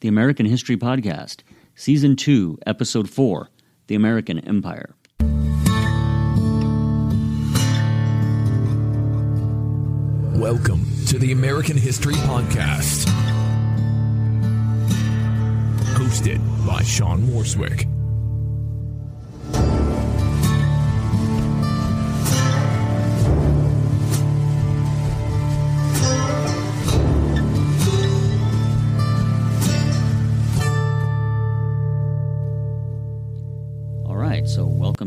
the 0.00 0.08
American 0.08 0.46
History 0.46 0.76
Podcast, 0.76 1.40
Season 1.74 2.16
2, 2.16 2.58
Episode 2.66 3.08
4 3.08 3.48
The 3.86 3.94
American 3.94 4.38
Empire. 4.40 4.94
Welcome 10.38 10.84
to 11.06 11.18
the 11.18 11.32
American 11.32 11.78
History 11.78 12.14
Podcast. 12.14 13.06
Hosted 15.94 16.66
by 16.66 16.82
Sean 16.82 17.22
Morswick. 17.22 17.90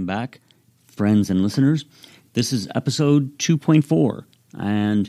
Back, 0.10 0.40
friends 0.88 1.30
and 1.30 1.44
listeners. 1.44 1.86
This 2.34 2.52
is 2.52 2.68
episode 2.74 3.38
2.4, 3.38 4.24
and 4.58 5.08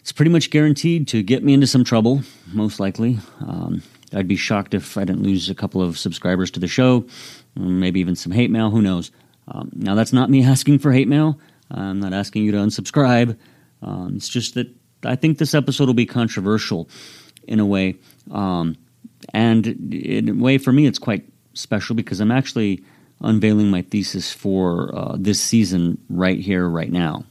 it's 0.00 0.10
pretty 0.10 0.32
much 0.32 0.50
guaranteed 0.50 1.06
to 1.06 1.22
get 1.22 1.44
me 1.44 1.54
into 1.54 1.68
some 1.68 1.84
trouble, 1.84 2.22
most 2.52 2.80
likely. 2.80 3.20
Um, 3.38 3.84
I'd 4.12 4.26
be 4.26 4.34
shocked 4.34 4.74
if 4.74 4.98
I 4.98 5.04
didn't 5.04 5.22
lose 5.22 5.48
a 5.48 5.54
couple 5.54 5.80
of 5.80 5.96
subscribers 5.96 6.50
to 6.50 6.58
the 6.58 6.66
show, 6.66 7.06
maybe 7.54 8.00
even 8.00 8.16
some 8.16 8.32
hate 8.32 8.50
mail, 8.50 8.70
who 8.70 8.82
knows. 8.82 9.12
Um, 9.46 9.70
now, 9.76 9.94
that's 9.94 10.12
not 10.12 10.28
me 10.28 10.42
asking 10.54 10.80
for 10.80 10.90
hate 10.90 11.06
mail. 11.06 11.38
I'm 11.70 12.00
not 12.00 12.12
asking 12.12 12.42
you 12.42 12.50
to 12.50 12.58
unsubscribe. 12.58 13.38
Um, 13.80 14.14
it's 14.16 14.28
just 14.28 14.54
that 14.54 14.74
I 15.04 15.14
think 15.14 15.38
this 15.38 15.54
episode 15.54 15.86
will 15.86 15.94
be 15.94 16.04
controversial 16.04 16.88
in 17.44 17.60
a 17.60 17.64
way. 17.64 17.94
Um, 18.32 18.76
and 19.32 19.68
in 19.94 20.28
a 20.28 20.34
way, 20.34 20.58
for 20.58 20.72
me, 20.72 20.86
it's 20.86 20.98
quite 20.98 21.28
special 21.54 21.94
because 21.94 22.18
I'm 22.18 22.32
actually 22.32 22.82
unveiling 23.20 23.70
my 23.70 23.82
thesis 23.82 24.32
for 24.32 24.94
uh, 24.94 25.16
this 25.18 25.40
season 25.40 25.98
right 26.08 26.38
here, 26.38 26.68
right 26.68 26.90
now. 26.90 27.24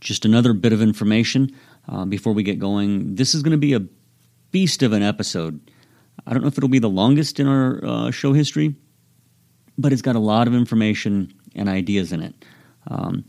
Just 0.00 0.24
another 0.24 0.52
bit 0.52 0.72
of 0.72 0.82
information 0.82 1.54
uh, 1.88 2.04
before 2.04 2.32
we 2.32 2.42
get 2.42 2.58
going. 2.58 3.14
This 3.16 3.34
is 3.34 3.42
going 3.42 3.52
to 3.52 3.58
be 3.58 3.74
a 3.74 3.82
beast 4.50 4.82
of 4.82 4.92
an 4.92 5.02
episode. 5.02 5.60
I 6.26 6.32
don't 6.32 6.42
know 6.42 6.48
if 6.48 6.58
it'll 6.58 6.68
be 6.68 6.78
the 6.78 6.88
longest 6.88 7.40
in 7.40 7.48
our 7.48 7.84
uh, 7.84 8.10
show 8.10 8.32
history, 8.32 8.74
but 9.76 9.92
it's 9.92 10.02
got 10.02 10.16
a 10.16 10.20
lot 10.20 10.46
of 10.46 10.54
information 10.54 11.32
and 11.54 11.68
ideas 11.68 12.12
in 12.12 12.22
it. 12.22 12.34
Um, 12.88 13.24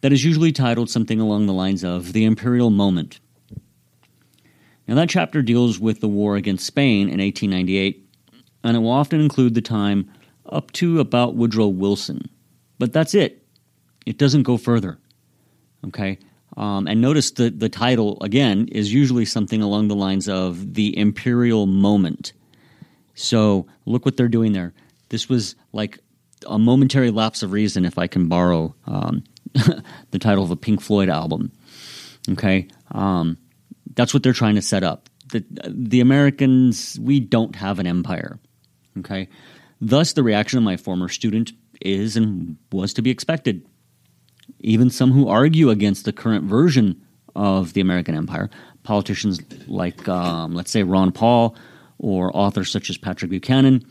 that 0.02 0.12
is 0.12 0.26
usually 0.26 0.52
titled 0.52 0.90
something 0.90 1.20
along 1.20 1.46
the 1.46 1.54
lines 1.54 1.84
of 1.84 2.14
The 2.14 2.26
Imperial 2.26 2.70
Moment. 2.70 3.20
Now, 4.88 4.96
that 4.96 5.10
chapter 5.10 5.42
deals 5.42 5.80
with 5.80 6.02
the 6.02 6.08
war 6.08 6.36
against 6.36 6.66
Spain 6.66 7.08
in 7.08 7.20
1898, 7.20 8.06
and 8.64 8.78
it 8.78 8.80
will 8.80 8.92
often 8.92 9.22
include 9.22 9.54
the 9.54 9.62
time 9.62 10.12
up 10.46 10.72
to 10.74 11.00
about 11.00 11.36
Woodrow 11.36 11.68
Wilson. 11.68 12.30
But 12.78 12.94
that's 12.94 13.14
it. 13.14 13.46
It 14.06 14.18
doesn't 14.18 14.44
go 14.44 14.58
further. 14.58 14.98
Okay? 15.88 16.20
Um, 16.58 16.88
and 16.88 17.00
notice 17.00 17.32
that 17.32 17.60
the 17.60 17.70
title, 17.70 18.18
again, 18.22 18.68
is 18.72 18.94
usually 18.94 19.26
something 19.26 19.62
along 19.62 19.88
the 19.88 19.96
lines 19.96 20.28
of 20.28 20.74
the 20.74 20.98
imperial 20.98 21.66
moment. 21.66 22.34
So 23.14 23.68
look 23.86 24.06
what 24.06 24.18
they're 24.18 24.28
doing 24.28 24.54
there. 24.54 24.74
This 25.10 25.30
was 25.30 25.56
like 25.74 26.00
a 26.48 26.60
momentary 26.60 27.12
lapse 27.12 27.44
of 27.44 27.52
reason, 27.52 27.86
if 27.86 27.98
I 27.98 28.08
can 28.08 28.28
borrow 28.28 28.76
um, 28.86 29.24
the 30.12 30.20
title 30.20 30.44
of 30.44 30.52
a 30.52 30.56
Pink 30.56 30.82
Floyd 30.82 31.10
album. 31.10 31.52
Okay? 32.30 32.68
Um, 32.92 33.38
that's 33.96 34.14
what 34.14 34.24
they're 34.24 34.34
trying 34.34 34.56
to 34.56 34.62
set 34.62 34.84
up. 34.84 35.10
The, 35.32 35.44
the 35.68 36.02
Americans, 36.02 37.00
we 37.02 37.20
don't 37.20 37.56
have 37.56 37.80
an 37.80 37.88
empire. 37.88 38.40
Okay? 39.00 39.30
Thus, 39.80 40.14
the 40.14 40.24
reaction 40.24 40.58
of 40.58 40.64
my 40.64 40.78
former 40.78 41.10
student 41.10 41.54
is 41.82 42.18
and 42.18 42.58
was 42.72 42.94
to 42.94 43.02
be 43.02 43.10
expected. 43.10 43.66
Even 44.60 44.90
some 44.90 45.12
who 45.12 45.28
argue 45.28 45.70
against 45.70 46.06
the 46.06 46.14
current 46.14 46.44
version 46.46 47.02
of 47.36 47.74
the 47.74 47.82
American 47.82 48.16
empire, 48.16 48.50
politicians 48.84 49.40
like, 49.68 50.08
um, 50.08 50.54
let's 50.54 50.72
say, 50.72 50.84
Ron 50.84 51.12
Paul 51.12 51.56
or 51.98 52.36
authors 52.36 52.70
such 52.70 52.90
as 52.90 52.98
Patrick 52.98 53.32
Buchanan, 53.32 53.86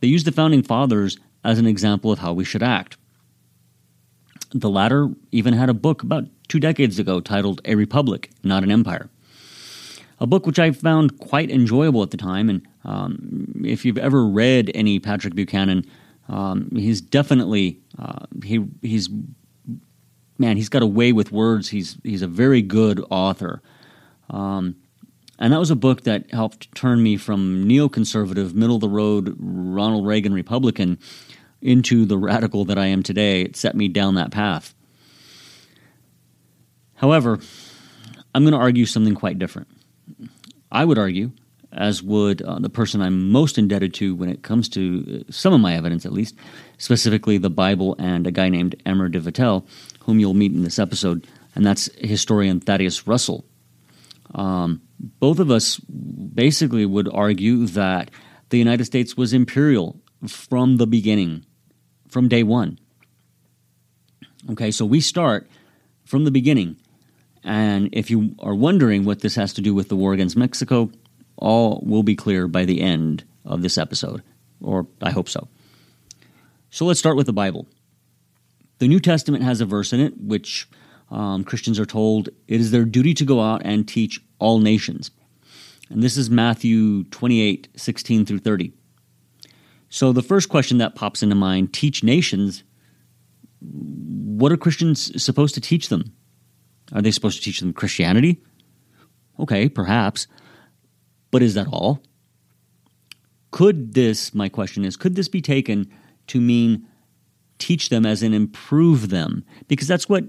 they 0.00 0.08
use 0.08 0.24
the 0.24 0.32
founding 0.32 0.62
fathers 0.62 1.18
as 1.44 1.58
an 1.58 1.66
example 1.66 2.10
of 2.10 2.18
how 2.18 2.32
we 2.32 2.44
should 2.44 2.62
act. 2.62 2.96
The 4.50 4.70
latter 4.70 5.10
even 5.30 5.52
had 5.52 5.68
a 5.68 5.74
book 5.74 6.02
about 6.02 6.24
two 6.48 6.58
decades 6.58 6.98
ago 6.98 7.20
titled 7.20 7.60
A 7.66 7.74
Republic, 7.74 8.30
Not 8.42 8.62
an 8.62 8.70
Empire 8.70 9.10
a 10.20 10.26
book 10.26 10.46
which 10.46 10.58
I 10.58 10.70
found 10.72 11.18
quite 11.18 11.50
enjoyable 11.50 12.02
at 12.02 12.10
the 12.10 12.16
time. 12.16 12.50
And 12.50 12.66
um, 12.84 13.62
if 13.64 13.84
you've 13.84 13.98
ever 13.98 14.26
read 14.26 14.70
any 14.74 14.98
Patrick 14.98 15.34
Buchanan, 15.34 15.84
um, 16.28 16.70
he's 16.74 17.00
definitely 17.00 17.80
uh, 17.98 18.26
he 18.44 18.66
he's 18.82 19.08
man 20.38 20.56
he's 20.56 20.68
got 20.68 20.82
a 20.82 20.86
way 20.86 21.12
with 21.12 21.32
words. 21.32 21.68
He's 21.68 21.98
he's 22.02 22.22
a 22.22 22.28
very 22.28 22.62
good 22.62 23.04
author. 23.10 23.62
Um, 24.30 24.76
and 25.38 25.52
that 25.52 25.60
was 25.60 25.70
a 25.70 25.76
book 25.76 26.02
that 26.02 26.30
helped 26.32 26.74
turn 26.74 27.02
me 27.02 27.16
from 27.16 27.64
neoconservative, 27.64 28.54
middle 28.54 28.74
of 28.74 28.80
the 28.80 28.88
road 28.88 29.36
Ronald 29.38 30.06
Reagan 30.06 30.34
Republican 30.34 30.98
into 31.62 32.04
the 32.04 32.18
radical 32.18 32.64
that 32.64 32.78
I 32.78 32.86
am 32.86 33.02
today. 33.02 33.42
It 33.42 33.56
set 33.56 33.76
me 33.76 33.88
down 33.88 34.16
that 34.16 34.32
path. 34.32 34.74
However, 36.94 37.38
I'm 38.34 38.42
going 38.42 38.52
to 38.52 38.58
argue 38.58 38.84
something 38.84 39.14
quite 39.14 39.38
different. 39.38 39.68
I 40.70 40.84
would 40.84 40.98
argue, 40.98 41.32
as 41.72 42.02
would 42.02 42.42
uh, 42.42 42.58
the 42.58 42.70
person 42.70 43.00
I'm 43.00 43.30
most 43.30 43.58
indebted 43.58 43.94
to 43.94 44.14
when 44.14 44.28
it 44.28 44.42
comes 44.42 44.68
to 44.70 45.24
uh, 45.28 45.32
some 45.32 45.52
of 45.52 45.60
my 45.60 45.74
evidence, 45.74 46.06
at 46.06 46.12
least, 46.12 46.34
specifically 46.78 47.38
the 47.38 47.50
Bible 47.50 47.96
and 47.98 48.26
a 48.26 48.30
guy 48.30 48.48
named 48.48 48.80
Emer 48.86 49.08
de 49.08 49.20
Vattel, 49.20 49.66
whom 50.00 50.18
you'll 50.18 50.34
meet 50.34 50.52
in 50.52 50.62
this 50.62 50.78
episode, 50.78 51.26
and 51.54 51.66
that's 51.66 51.90
historian 51.98 52.60
Thaddeus 52.60 53.06
Russell. 53.06 53.44
Um, 54.34 54.82
both 54.98 55.38
of 55.38 55.50
us 55.50 55.78
basically 55.78 56.84
would 56.86 57.08
argue 57.12 57.66
that 57.66 58.10
the 58.50 58.58
United 58.58 58.84
States 58.84 59.16
was 59.16 59.32
imperial 59.32 60.00
from 60.26 60.76
the 60.76 60.86
beginning, 60.86 61.44
from 62.08 62.28
day 62.28 62.42
one. 62.42 62.78
Okay, 64.50 64.70
so 64.70 64.84
we 64.84 65.00
start 65.00 65.48
from 66.04 66.24
the 66.24 66.30
beginning 66.30 66.76
And 67.44 67.88
if 67.92 68.10
you 68.10 68.34
are 68.40 68.54
wondering 68.54 69.04
what 69.04 69.20
this 69.20 69.34
has 69.36 69.52
to 69.54 69.60
do 69.60 69.74
with 69.74 69.88
the 69.88 69.96
war 69.96 70.12
against 70.12 70.36
Mexico, 70.36 70.90
all 71.36 71.82
will 71.84 72.02
be 72.02 72.16
clear 72.16 72.48
by 72.48 72.64
the 72.64 72.80
end 72.80 73.24
of 73.44 73.62
this 73.62 73.78
episode, 73.78 74.22
or 74.60 74.86
I 75.00 75.10
hope 75.10 75.28
so. 75.28 75.48
So 76.70 76.84
let's 76.84 77.00
start 77.00 77.16
with 77.16 77.26
the 77.26 77.32
Bible. 77.32 77.66
The 78.78 78.88
New 78.88 79.00
Testament 79.00 79.42
has 79.42 79.60
a 79.60 79.66
verse 79.66 79.92
in 79.92 80.00
it 80.00 80.14
which 80.20 80.68
um, 81.10 81.44
Christians 81.44 81.80
are 81.80 81.86
told 81.86 82.28
it 82.46 82.60
is 82.60 82.70
their 82.70 82.84
duty 82.84 83.14
to 83.14 83.24
go 83.24 83.40
out 83.40 83.62
and 83.64 83.88
teach 83.88 84.20
all 84.38 84.58
nations. 84.58 85.10
And 85.90 86.02
this 86.02 86.16
is 86.16 86.28
Matthew 86.28 87.04
28 87.04 87.68
16 87.74 88.26
through 88.26 88.38
30. 88.40 88.72
So 89.88 90.12
the 90.12 90.22
first 90.22 90.48
question 90.48 90.78
that 90.78 90.94
pops 90.94 91.22
into 91.22 91.34
mind 91.34 91.72
teach 91.72 92.04
nations. 92.04 92.62
What 93.60 94.52
are 94.52 94.56
Christians 94.56 95.22
supposed 95.22 95.54
to 95.54 95.60
teach 95.60 95.88
them? 95.88 96.12
Are 96.92 97.02
they 97.02 97.10
supposed 97.10 97.38
to 97.38 97.44
teach 97.44 97.60
them 97.60 97.72
Christianity? 97.72 98.40
Okay, 99.38 99.68
perhaps. 99.68 100.26
But 101.30 101.42
is 101.42 101.54
that 101.54 101.68
all? 101.68 102.02
Could 103.50 103.94
this, 103.94 104.34
my 104.34 104.48
question 104.48 104.84
is, 104.84 104.96
could 104.96 105.14
this 105.14 105.28
be 105.28 105.40
taken 105.40 105.90
to 106.28 106.40
mean 106.40 106.86
teach 107.58 107.88
them 107.88 108.06
as 108.06 108.22
in 108.22 108.34
improve 108.34 109.10
them? 109.10 109.44
Because 109.68 109.88
that's 109.88 110.08
what 110.08 110.24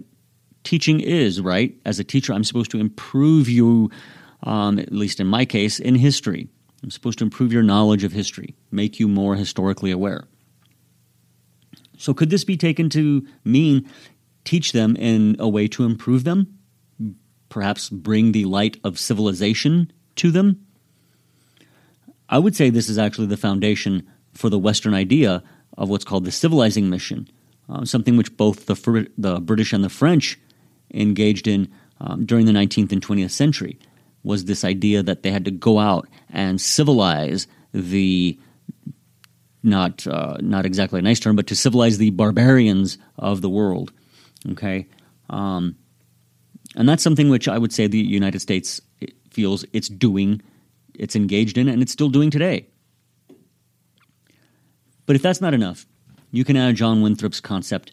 teaching 0.63 0.99
is, 0.99 1.41
right? 1.41 1.75
As 1.85 1.99
a 1.99 2.03
teacher, 2.03 2.33
I'm 2.33 2.43
supposed 2.43 2.71
to 2.71 2.79
improve 2.79 3.49
you, 3.49 3.91
um, 4.43 4.79
at 4.79 4.91
least 4.91 5.19
in 5.19 5.27
my 5.27 5.45
case, 5.45 5.79
in 5.79 5.95
history. 5.95 6.47
I'm 6.83 6.91
supposed 6.91 7.19
to 7.19 7.25
improve 7.25 7.51
your 7.51 7.63
knowledge 7.63 8.03
of 8.03 8.11
history, 8.11 8.55
make 8.71 8.99
you 8.99 9.07
more 9.07 9.35
historically 9.35 9.91
aware. 9.91 10.25
So, 11.97 12.13
could 12.13 12.29
this 12.29 12.45
be 12.45 12.55
taken 12.55 12.89
to 12.91 13.27
mean 13.43 13.89
teach 14.45 14.71
them 14.71 14.95
in 14.95 15.35
a 15.39 15.47
way 15.47 15.67
to 15.69 15.85
improve 15.85 16.23
them? 16.23 16.59
Perhaps 17.49 17.89
bring 17.89 18.31
the 18.31 18.45
light 18.45 18.77
of 18.83 18.99
civilization 18.99 19.91
to 20.15 20.31
them? 20.31 20.65
I 22.29 22.37
would 22.37 22.55
say 22.55 22.69
this 22.69 22.89
is 22.89 22.97
actually 22.97 23.27
the 23.27 23.37
foundation 23.37 24.07
for 24.33 24.49
the 24.49 24.59
Western 24.59 24.93
idea 24.93 25.43
of 25.77 25.89
what's 25.89 26.05
called 26.05 26.25
the 26.25 26.31
civilizing 26.31 26.89
mission, 26.89 27.27
uh, 27.69 27.85
something 27.85 28.17
which 28.17 28.35
both 28.37 28.67
the, 28.67 29.07
the 29.17 29.39
British 29.39 29.73
and 29.73 29.83
the 29.83 29.89
French 29.89 30.39
engaged 30.93 31.47
in 31.47 31.69
um, 31.99 32.25
during 32.25 32.45
the 32.45 32.51
19th 32.51 32.91
and 32.91 33.05
20th 33.05 33.31
century 33.31 33.79
was 34.23 34.45
this 34.45 34.63
idea 34.63 35.01
that 35.03 35.23
they 35.23 35.31
had 35.31 35.45
to 35.45 35.51
go 35.51 35.79
out 35.79 36.07
and 36.29 36.59
civilize 36.59 37.47
the 37.73 38.37
not 39.61 40.07
uh, 40.07 40.37
not 40.39 40.65
exactly 40.65 40.99
a 40.99 41.01
nice 41.01 41.19
term, 41.19 41.35
but 41.35 41.47
to 41.47 41.55
civilize 41.55 41.97
the 41.97 42.11
barbarians 42.11 42.97
of 43.17 43.41
the 43.41 43.49
world. 43.49 43.91
Okay, 44.51 44.87
um, 45.29 45.75
and 46.75 46.87
that's 46.87 47.03
something 47.03 47.29
which 47.29 47.47
I 47.47 47.57
would 47.57 47.73
say 47.73 47.87
the 47.87 47.97
United 47.97 48.39
States 48.39 48.81
feels 49.31 49.65
it's 49.73 49.89
doing, 49.89 50.41
it's 50.93 51.15
engaged 51.15 51.57
in, 51.57 51.67
and 51.67 51.81
it's 51.81 51.91
still 51.91 52.09
doing 52.09 52.29
today. 52.29 52.67
But 55.05 55.15
if 55.15 55.21
that's 55.21 55.41
not 55.41 55.53
enough, 55.53 55.85
you 56.31 56.43
can 56.43 56.55
add 56.55 56.75
John 56.75 57.01
Winthrop's 57.01 57.41
concept 57.41 57.91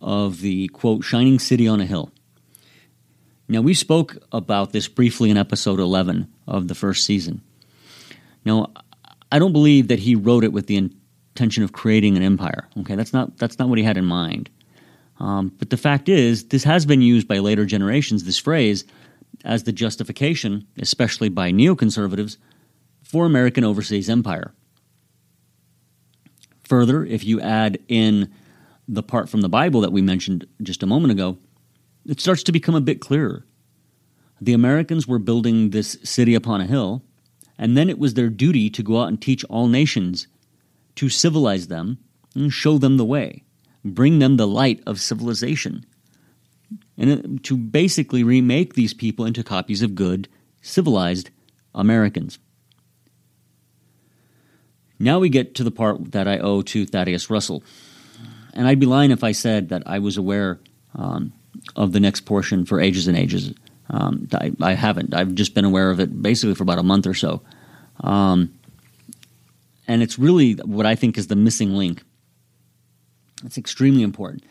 of 0.00 0.40
the 0.40 0.68
quote 0.68 1.04
shining 1.04 1.38
city 1.38 1.68
on 1.68 1.80
a 1.80 1.86
hill. 1.86 2.10
Now, 3.48 3.60
we 3.60 3.74
spoke 3.74 4.16
about 4.32 4.72
this 4.72 4.88
briefly 4.88 5.30
in 5.30 5.36
episode 5.36 5.78
11 5.78 6.32
of 6.48 6.66
the 6.66 6.74
first 6.74 7.04
season. 7.04 7.42
Now, 8.44 8.72
I 9.30 9.38
don't 9.38 9.52
believe 9.52 9.88
that 9.88 10.00
he 10.00 10.16
wrote 10.16 10.42
it 10.42 10.52
with 10.52 10.66
the 10.66 10.76
intention 10.76 11.62
of 11.62 11.72
creating 11.72 12.16
an 12.16 12.24
empire. 12.24 12.68
Okay, 12.80 12.96
that's 12.96 13.12
not, 13.12 13.38
that's 13.38 13.58
not 13.58 13.68
what 13.68 13.78
he 13.78 13.84
had 13.84 13.96
in 13.96 14.04
mind. 14.04 14.50
Um, 15.18 15.52
but 15.58 15.70
the 15.70 15.76
fact 15.76 16.08
is, 16.08 16.44
this 16.48 16.64
has 16.64 16.84
been 16.84 17.02
used 17.02 17.26
by 17.26 17.38
later 17.38 17.64
generations, 17.64 18.24
this 18.24 18.38
phrase, 18.38 18.84
as 19.44 19.64
the 19.64 19.72
justification, 19.72 20.66
especially 20.78 21.28
by 21.28 21.52
neoconservatives, 21.52 22.36
for 23.02 23.24
American 23.24 23.64
overseas 23.64 24.10
empire. 24.10 24.52
Further, 26.64 27.04
if 27.04 27.24
you 27.24 27.40
add 27.40 27.78
in 27.88 28.32
the 28.88 29.02
part 29.02 29.28
from 29.28 29.40
the 29.40 29.48
Bible 29.48 29.80
that 29.82 29.92
we 29.92 30.02
mentioned 30.02 30.46
just 30.62 30.82
a 30.82 30.86
moment 30.86 31.12
ago, 31.12 31.38
it 32.04 32.20
starts 32.20 32.42
to 32.44 32.52
become 32.52 32.74
a 32.74 32.80
bit 32.80 33.00
clearer. 33.00 33.44
The 34.40 34.52
Americans 34.52 35.08
were 35.08 35.18
building 35.18 35.70
this 35.70 35.96
city 36.02 36.34
upon 36.34 36.60
a 36.60 36.66
hill, 36.66 37.02
and 37.56 37.76
then 37.76 37.88
it 37.88 37.98
was 37.98 38.14
their 38.14 38.28
duty 38.28 38.68
to 38.70 38.82
go 38.82 39.00
out 39.00 39.08
and 39.08 39.20
teach 39.20 39.44
all 39.44 39.66
nations, 39.66 40.26
to 40.96 41.08
civilize 41.08 41.68
them 41.68 41.98
and 42.34 42.52
show 42.52 42.78
them 42.78 42.96
the 42.96 43.04
way, 43.04 43.44
bring 43.94 44.18
them 44.18 44.36
the 44.36 44.46
light 44.46 44.82
of 44.86 45.00
civilization, 45.00 45.84
and 46.96 47.42
to 47.44 47.56
basically 47.56 48.24
remake 48.24 48.74
these 48.74 48.94
people 48.94 49.24
into 49.24 49.42
copies 49.42 49.82
of 49.82 49.94
good, 49.94 50.28
civilized 50.62 51.30
Americans. 51.74 52.38
Now 54.98 55.18
we 55.18 55.28
get 55.28 55.54
to 55.56 55.64
the 55.64 55.70
part 55.70 56.12
that 56.12 56.26
I 56.26 56.38
owe 56.38 56.62
to 56.62 56.86
Thaddeus 56.86 57.28
Russell. 57.28 57.62
And 58.54 58.66
I'd 58.66 58.80
be 58.80 58.86
lying 58.86 59.10
if 59.10 59.22
I 59.22 59.32
said 59.32 59.68
that 59.68 59.82
I 59.84 59.98
was 59.98 60.16
aware 60.16 60.58
um, 60.94 61.32
of 61.74 61.92
the 61.92 62.00
next 62.00 62.22
portion 62.22 62.64
for 62.64 62.80
ages 62.80 63.06
and 63.06 63.16
ages. 63.16 63.52
Um, 63.90 64.26
I, 64.32 64.52
I, 64.60 64.72
haven't. 64.72 65.14
I've 65.14 65.34
just 65.34 65.54
been 65.54 65.66
aware 65.66 65.90
of 65.90 66.00
it 66.00 66.22
basically 66.22 66.54
for 66.54 66.62
about 66.62 66.78
a 66.78 66.82
month 66.82 67.06
or 67.06 67.14
so. 67.14 67.42
Um, 68.00 68.54
and 69.86 70.02
it's 70.02 70.18
really 70.18 70.54
what 70.54 70.86
I 70.86 70.94
think 70.94 71.18
is 71.18 71.26
the 71.28 71.36
missing 71.36 71.74
link. 71.74 72.02
It's 73.44 73.58
extremely 73.58 74.02
important. 74.02 74.44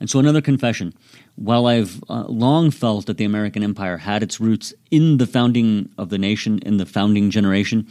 And 0.00 0.08
so, 0.08 0.18
another 0.18 0.40
confession. 0.40 0.94
While 1.34 1.66
I've 1.66 2.02
uh, 2.08 2.24
long 2.28 2.70
felt 2.70 3.06
that 3.06 3.16
the 3.16 3.24
American 3.24 3.64
empire 3.64 3.96
had 3.96 4.22
its 4.22 4.40
roots 4.40 4.72
in 4.90 5.18
the 5.18 5.26
founding 5.26 5.90
of 5.98 6.10
the 6.10 6.18
nation, 6.18 6.60
in 6.60 6.76
the 6.76 6.86
founding 6.86 7.30
generation, 7.30 7.88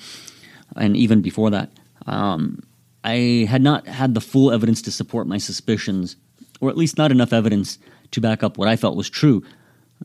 and 0.75 0.95
even 0.95 1.21
before 1.21 1.49
that, 1.49 1.71
um, 2.05 2.63
I 3.03 3.45
had 3.49 3.61
not 3.61 3.87
had 3.87 4.13
the 4.13 4.21
full 4.21 4.51
evidence 4.51 4.81
to 4.83 4.91
support 4.91 5.27
my 5.27 5.37
suspicions, 5.37 6.15
or 6.61 6.69
at 6.69 6.77
least 6.77 6.97
not 6.97 7.11
enough 7.11 7.33
evidence 7.33 7.77
to 8.11 8.21
back 8.21 8.43
up 8.43 8.57
what 8.57 8.67
I 8.67 8.75
felt 8.75 8.95
was 8.95 9.09
true. 9.09 9.43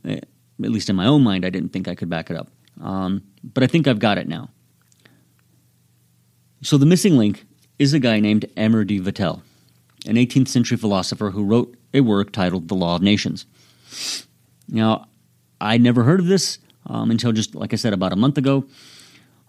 Eh, 0.04 0.20
at 0.62 0.70
least 0.70 0.90
in 0.90 0.96
my 0.96 1.06
own 1.06 1.22
mind, 1.22 1.44
I 1.44 1.50
didn't 1.50 1.72
think 1.72 1.88
I 1.88 1.94
could 1.94 2.08
back 2.08 2.30
it 2.30 2.36
up. 2.36 2.48
Um, 2.80 3.22
but 3.42 3.62
I 3.62 3.66
think 3.66 3.86
I've 3.86 3.98
got 3.98 4.18
it 4.18 4.28
now. 4.28 4.50
So 6.62 6.78
the 6.78 6.86
missing 6.86 7.16
link 7.16 7.44
is 7.78 7.92
a 7.92 7.98
guy 7.98 8.20
named 8.20 8.44
Emer 8.56 8.84
de 8.84 9.00
Vattel, 9.00 9.42
an 10.06 10.16
18th 10.16 10.48
century 10.48 10.76
philosopher 10.76 11.30
who 11.30 11.44
wrote 11.44 11.76
a 11.94 12.00
work 12.00 12.32
titled 12.32 12.68
The 12.68 12.74
Law 12.74 12.96
of 12.96 13.02
Nations. 13.02 13.46
Now, 14.68 15.06
I 15.60 15.78
never 15.78 16.02
heard 16.02 16.20
of 16.20 16.26
this 16.26 16.58
um, 16.86 17.10
until 17.10 17.32
just, 17.32 17.54
like 17.54 17.72
I 17.72 17.76
said, 17.76 17.92
about 17.92 18.12
a 18.12 18.16
month 18.16 18.38
ago. 18.38 18.66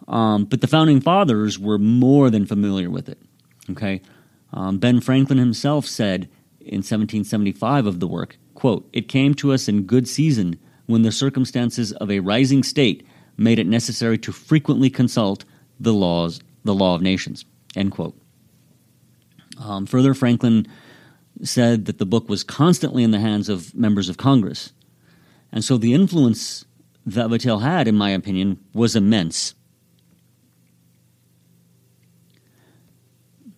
Um, 0.08 0.46
but 0.46 0.62
the 0.62 0.68
founding 0.68 1.02
fathers 1.02 1.58
were 1.58 1.78
more 1.78 2.30
than 2.30 2.46
familiar 2.46 2.90
with 2.90 3.10
it. 3.10 3.20
Okay, 3.72 4.02
um, 4.52 4.78
Ben 4.78 5.00
Franklin 5.00 5.40
himself 5.40 5.86
said 5.86 6.30
in 6.60 6.80
1775 6.80 7.86
of 7.86 8.00
the 8.00 8.08
work, 8.08 8.38
quote, 8.54 8.88
"It 8.92 9.08
came 9.08 9.34
to 9.36 9.54
us 9.54 9.70
in 9.70 9.84
good 9.84 10.08
season 10.08 10.58
when 10.86 11.04
the 11.04 11.12
circumstances 11.12 11.94
of 11.94 12.12
a 12.12 12.20
rising 12.20 12.64
state 12.64 13.06
made 13.38 13.60
it 13.60 13.68
necessary 13.68 14.18
to 14.18 14.32
frequently 14.34 14.90
consult 14.90 15.46
the 15.80 15.94
laws, 15.94 16.42
the 16.66 16.76
law 16.76 16.96
of 16.96 17.02
nations." 17.02 17.46
End 17.76 17.92
quote. 17.92 18.16
Um, 19.60 19.86
further, 19.86 20.14
Franklin 20.14 20.68
said 21.44 21.86
that 21.86 21.98
the 21.98 22.06
book 22.06 22.30
was 22.30 22.44
constantly 22.44 23.04
in 23.04 23.12
the 23.12 23.20
hands 23.20 23.50
of 23.50 23.74
members 23.76 24.10
of 24.10 24.18
Congress, 24.18 24.74
and 25.52 25.64
so 25.64 25.78
the 25.78 25.94
influence 25.94 26.66
that 27.06 27.30
Vattel 27.30 27.62
had, 27.62 27.88
in 27.88 27.96
my 27.96 28.10
opinion, 28.10 28.60
was 28.74 28.96
immense. 28.96 29.56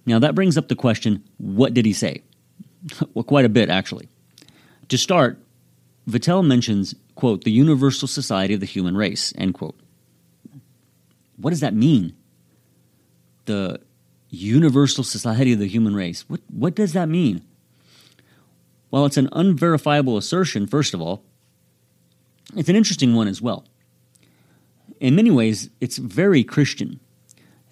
Now, 0.05 0.19
that 0.19 0.35
brings 0.35 0.57
up 0.57 0.67
the 0.67 0.75
question 0.75 1.23
what 1.37 1.73
did 1.73 1.85
he 1.85 1.93
say? 1.93 2.23
well, 3.13 3.23
quite 3.23 3.45
a 3.45 3.49
bit, 3.49 3.69
actually. 3.69 4.07
To 4.89 4.97
start, 4.97 5.39
Vattel 6.07 6.45
mentions, 6.45 6.93
quote, 7.15 7.43
the 7.43 7.51
universal 7.51 8.07
society 8.07 8.53
of 8.53 8.59
the 8.59 8.65
human 8.65 8.95
race, 8.95 9.33
end 9.37 9.55
quote. 9.55 9.79
What 11.37 11.49
does 11.49 11.59
that 11.61 11.73
mean? 11.73 12.15
The 13.45 13.81
universal 14.35 15.03
society 15.03 15.53
of 15.53 15.59
the 15.59 15.67
human 15.67 15.95
race. 15.95 16.27
What, 16.27 16.41
what 16.51 16.75
does 16.75 16.93
that 16.93 17.09
mean? 17.09 17.41
Well, 18.91 19.05
it's 19.05 19.17
an 19.17 19.29
unverifiable 19.31 20.17
assertion, 20.17 20.67
first 20.67 20.93
of 20.93 21.01
all. 21.01 21.23
It's 22.55 22.69
an 22.69 22.75
interesting 22.75 23.15
one 23.15 23.27
as 23.27 23.41
well. 23.41 23.65
In 24.99 25.15
many 25.15 25.31
ways, 25.31 25.69
it's 25.81 25.97
very 25.97 26.43
Christian. 26.43 26.99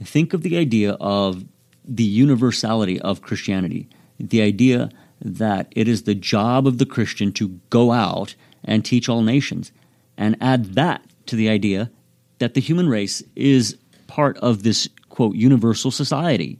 Think 0.03 0.33
of 0.33 0.41
the 0.41 0.57
idea 0.57 0.93
of 0.99 1.45
the 1.85 2.03
universality 2.03 2.99
of 2.99 3.21
Christianity, 3.21 3.87
the 4.19 4.41
idea 4.41 4.89
that 5.21 5.67
it 5.71 5.87
is 5.87 6.03
the 6.03 6.15
job 6.15 6.67
of 6.67 6.77
the 6.77 6.85
Christian 6.85 7.31
to 7.33 7.59
go 7.69 7.91
out 7.91 8.35
and 8.63 8.83
teach 8.83 9.07
all 9.07 9.21
nations, 9.21 9.71
and 10.17 10.35
add 10.41 10.73
that 10.75 11.03
to 11.27 11.35
the 11.35 11.49
idea 11.49 11.91
that 12.39 12.53
the 12.53 12.61
human 12.61 12.89
race 12.89 13.23
is 13.35 13.77
part 14.07 14.37
of 14.37 14.63
this 14.63 14.89
quote 15.13 15.35
universal 15.35 15.91
society. 15.91 16.57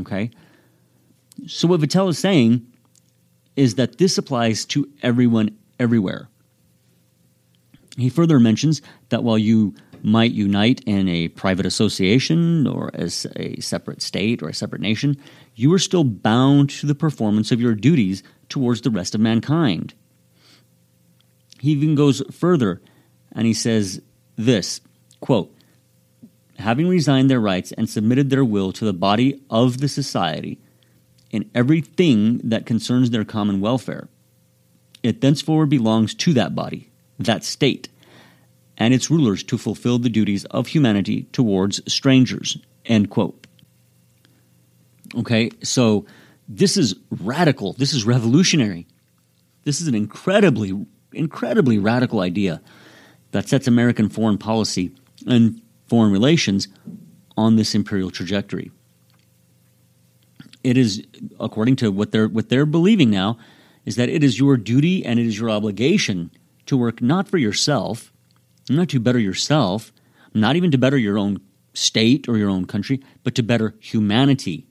Okay? 0.00 0.30
So 1.46 1.66
what 1.66 1.80
Vattel 1.80 2.10
is 2.10 2.18
saying 2.18 2.66
is 3.56 3.76
that 3.76 3.96
this 3.96 4.18
applies 4.18 4.66
to 4.66 4.86
everyone 5.02 5.56
everywhere. 5.80 6.28
He 7.96 8.10
further 8.10 8.38
mentions 8.38 8.82
that 9.08 9.24
while 9.24 9.38
you 9.38 9.74
might 10.02 10.32
unite 10.32 10.82
in 10.84 11.08
a 11.08 11.28
private 11.28 11.64
association 11.64 12.66
or 12.66 12.90
as 12.92 13.26
a 13.36 13.58
separate 13.58 14.02
state 14.02 14.42
or 14.42 14.50
a 14.50 14.54
separate 14.54 14.82
nation, 14.82 15.16
you 15.54 15.72
are 15.72 15.78
still 15.78 16.04
bound 16.04 16.68
to 16.68 16.86
the 16.86 16.94
performance 16.94 17.50
of 17.50 17.60
your 17.60 17.74
duties 17.74 18.22
towards 18.50 18.82
the 18.82 18.90
rest 18.90 19.14
of 19.14 19.22
mankind. 19.22 19.94
He 21.58 21.70
even 21.70 21.94
goes 21.94 22.22
further 22.30 22.82
and 23.32 23.46
he 23.46 23.54
says 23.54 24.02
this 24.36 24.82
quote, 25.20 25.54
having 26.68 26.86
resigned 26.86 27.30
their 27.30 27.40
rights 27.40 27.72
and 27.72 27.88
submitted 27.88 28.28
their 28.28 28.44
will 28.44 28.72
to 28.72 28.84
the 28.84 28.92
body 28.92 29.40
of 29.48 29.78
the 29.78 29.88
society 29.88 30.60
in 31.30 31.50
everything 31.54 32.36
that 32.44 32.66
concerns 32.66 33.08
their 33.08 33.24
common 33.24 33.58
welfare, 33.58 34.06
it 35.02 35.22
thenceforward 35.22 35.70
belongs 35.70 36.14
to 36.14 36.34
that 36.34 36.54
body, 36.54 36.90
that 37.18 37.42
state, 37.42 37.88
and 38.76 38.92
its 38.92 39.10
rulers 39.10 39.42
to 39.42 39.56
fulfill 39.56 39.98
the 39.98 40.10
duties 40.10 40.44
of 40.44 40.66
humanity 40.66 41.22
towards 41.32 41.80
strangers. 41.90 42.58
End 42.84 43.08
quote. 43.08 43.46
Okay, 45.14 45.50
so 45.62 46.04
this 46.50 46.76
is 46.76 46.94
radical. 47.10 47.72
This 47.72 47.94
is 47.94 48.04
revolutionary. 48.04 48.86
This 49.64 49.80
is 49.80 49.88
an 49.88 49.94
incredibly, 49.94 50.78
incredibly 51.14 51.78
radical 51.78 52.20
idea 52.20 52.60
that 53.30 53.48
sets 53.48 53.66
American 53.66 54.10
foreign 54.10 54.36
policy 54.36 54.90
and 55.26 55.62
foreign 55.88 56.12
relations 56.12 56.68
on 57.36 57.56
this 57.56 57.74
imperial 57.74 58.10
trajectory. 58.10 58.70
It 60.64 60.76
is, 60.76 61.02
according 61.38 61.76
to 61.76 61.90
what 61.90 62.12
they're 62.12 62.28
what 62.28 62.48
they're 62.48 62.66
believing 62.66 63.10
now, 63.10 63.38
is 63.84 63.96
that 63.96 64.08
it 64.08 64.24
is 64.24 64.38
your 64.38 64.56
duty 64.56 65.04
and 65.04 65.18
it 65.18 65.26
is 65.26 65.38
your 65.38 65.50
obligation 65.50 66.30
to 66.66 66.76
work 66.76 67.00
not 67.00 67.28
for 67.28 67.38
yourself, 67.38 68.12
not 68.68 68.88
to 68.90 69.00
better 69.00 69.18
yourself, 69.18 69.92
not 70.34 70.56
even 70.56 70.70
to 70.70 70.78
better 70.78 70.98
your 70.98 71.16
own 71.16 71.40
state 71.74 72.28
or 72.28 72.36
your 72.36 72.50
own 72.50 72.66
country, 72.66 73.00
but 73.22 73.34
to 73.34 73.42
better 73.42 73.74
humanity. 73.80 74.66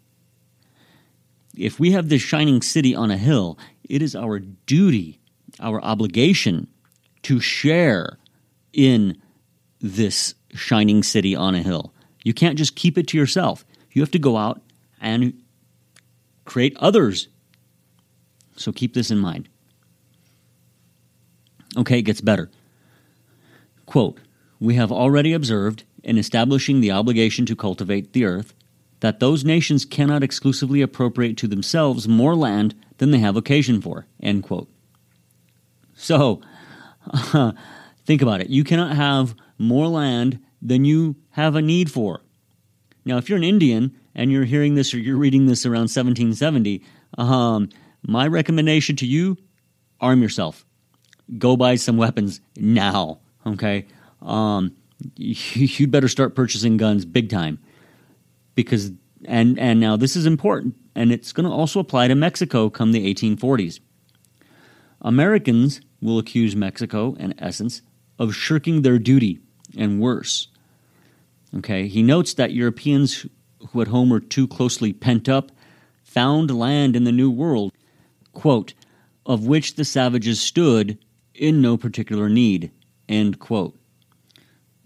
If 1.58 1.80
we 1.80 1.92
have 1.92 2.10
this 2.10 2.22
shining 2.22 2.62
city 2.62 2.94
on 2.94 3.10
a 3.10 3.18
hill, 3.18 3.58
it 3.90 4.02
is 4.02 4.16
our 4.16 4.40
duty, 4.40 5.20
our 5.60 5.82
obligation 5.82 6.68
to 7.24 7.40
share 7.40 8.20
in 8.74 9.20
this 9.80 10.36
shining 10.54 11.04
city 11.04 11.36
on 11.36 11.56
a 11.56 11.64
hill. 11.64 11.94
You 12.24 12.34
can't 12.34 12.58
just 12.58 12.76
keep 12.76 12.98
it 12.98 13.08
to 13.08 13.18
yourself. 13.18 13.66
You 13.92 14.02
have 14.02 14.12
to 14.12 14.20
go 14.20 14.38
out 14.38 14.62
and 15.00 15.42
create 16.46 16.76
others. 16.80 17.28
So 18.56 18.72
keep 18.72 18.94
this 18.94 19.12
in 19.12 19.20
mind. 19.20 19.50
Okay, 21.78 22.00
it 22.00 22.04
gets 22.04 22.22
better. 22.22 22.50
Quote 23.86 24.20
We 24.60 24.76
have 24.76 24.92
already 24.92 25.34
observed, 25.34 25.84
in 26.04 26.18
establishing 26.18 26.82
the 26.82 26.92
obligation 26.92 27.46
to 27.46 27.56
cultivate 27.56 28.14
the 28.14 28.26
earth, 28.26 28.54
that 29.00 29.20
those 29.20 29.46
nations 29.46 29.86
cannot 29.86 30.24
exclusively 30.24 30.82
appropriate 30.82 31.38
to 31.38 31.48
themselves 31.48 32.08
more 32.08 32.36
land 32.36 32.74
than 32.98 33.12
they 33.12 33.20
have 33.20 33.36
occasion 33.36 33.82
for. 33.82 34.08
End 34.22 34.44
quote. 34.44 34.70
So, 35.94 36.42
uh, 37.12 37.52
think 38.06 38.22
about 38.22 38.42
it. 38.42 38.50
You 38.50 38.64
cannot 38.64 38.96
have 38.96 39.36
more 39.58 39.88
land 39.88 40.40
than 40.62 40.86
you 40.86 41.16
have 41.32 41.56
a 41.56 41.62
need 41.62 41.92
for. 41.92 42.22
Now, 43.06 43.18
if 43.18 43.30
you're 43.30 43.38
an 43.38 43.44
Indian 43.44 43.96
and 44.16 44.32
you're 44.32 44.46
hearing 44.46 44.76
this 44.76 44.94
or 44.94 45.00
you're 45.00 45.18
reading 45.18 45.46
this 45.46 45.66
around 45.66 45.90
1770, 45.90 46.84
um, 47.18 47.70
my 48.04 48.28
recommendation 48.28 48.96
to 48.98 49.06
you 49.06 49.38
arm 50.00 50.22
yourself. 50.22 50.66
Go 51.38 51.58
buy 51.58 51.76
some 51.76 51.98
weapons 51.98 52.42
now, 52.56 53.20
okay? 53.46 53.86
Um, 54.22 54.76
you'd 55.16 55.92
better 55.92 56.08
start 56.08 56.36
purchasing 56.36 56.78
guns 56.78 57.06
big 57.06 57.30
time 57.30 57.60
because 58.56 58.92
and 59.26 59.58
and 59.60 59.80
now 59.80 59.98
this 59.98 60.16
is 60.16 60.26
important 60.26 60.76
and 60.96 61.12
it's 61.12 61.32
going 61.32 61.46
to 61.46 61.52
also 61.52 61.80
apply 61.80 62.08
to 62.08 62.16
Mexico 62.16 62.70
come 62.70 62.92
the 62.92 63.14
1840s. 63.14 63.80
Americans 65.02 65.82
will 66.02 66.18
accuse 66.18 66.56
Mexico 66.56 67.16
in 67.20 67.34
essence 67.40 67.82
of 68.18 68.36
shirking 68.36 68.82
their 68.82 68.98
duty 68.98 69.40
and 69.76 70.00
worse. 70.00 70.48
Okay, 71.56 71.88
he 71.88 72.04
notes 72.04 72.34
that 72.36 72.54
Europeans 72.54 73.26
who 73.70 73.82
at 73.82 73.88
home 73.88 74.10
were 74.10 74.20
too 74.20 74.48
closely 74.48 74.94
pent 74.94 75.28
up 75.28 75.52
found 76.04 76.52
land 76.52 76.96
in 76.96 77.04
the 77.04 77.12
New 77.12 77.30
World, 77.30 77.74
quote, 78.34 78.74
of 79.26 79.46
which 79.46 79.76
the 79.76 79.86
savages 79.86 80.40
stood 80.40 80.98
in 81.34 81.62
no 81.62 81.78
particular 81.78 82.30
need, 82.30 82.72
end 83.10 83.40
quote. 83.40 83.78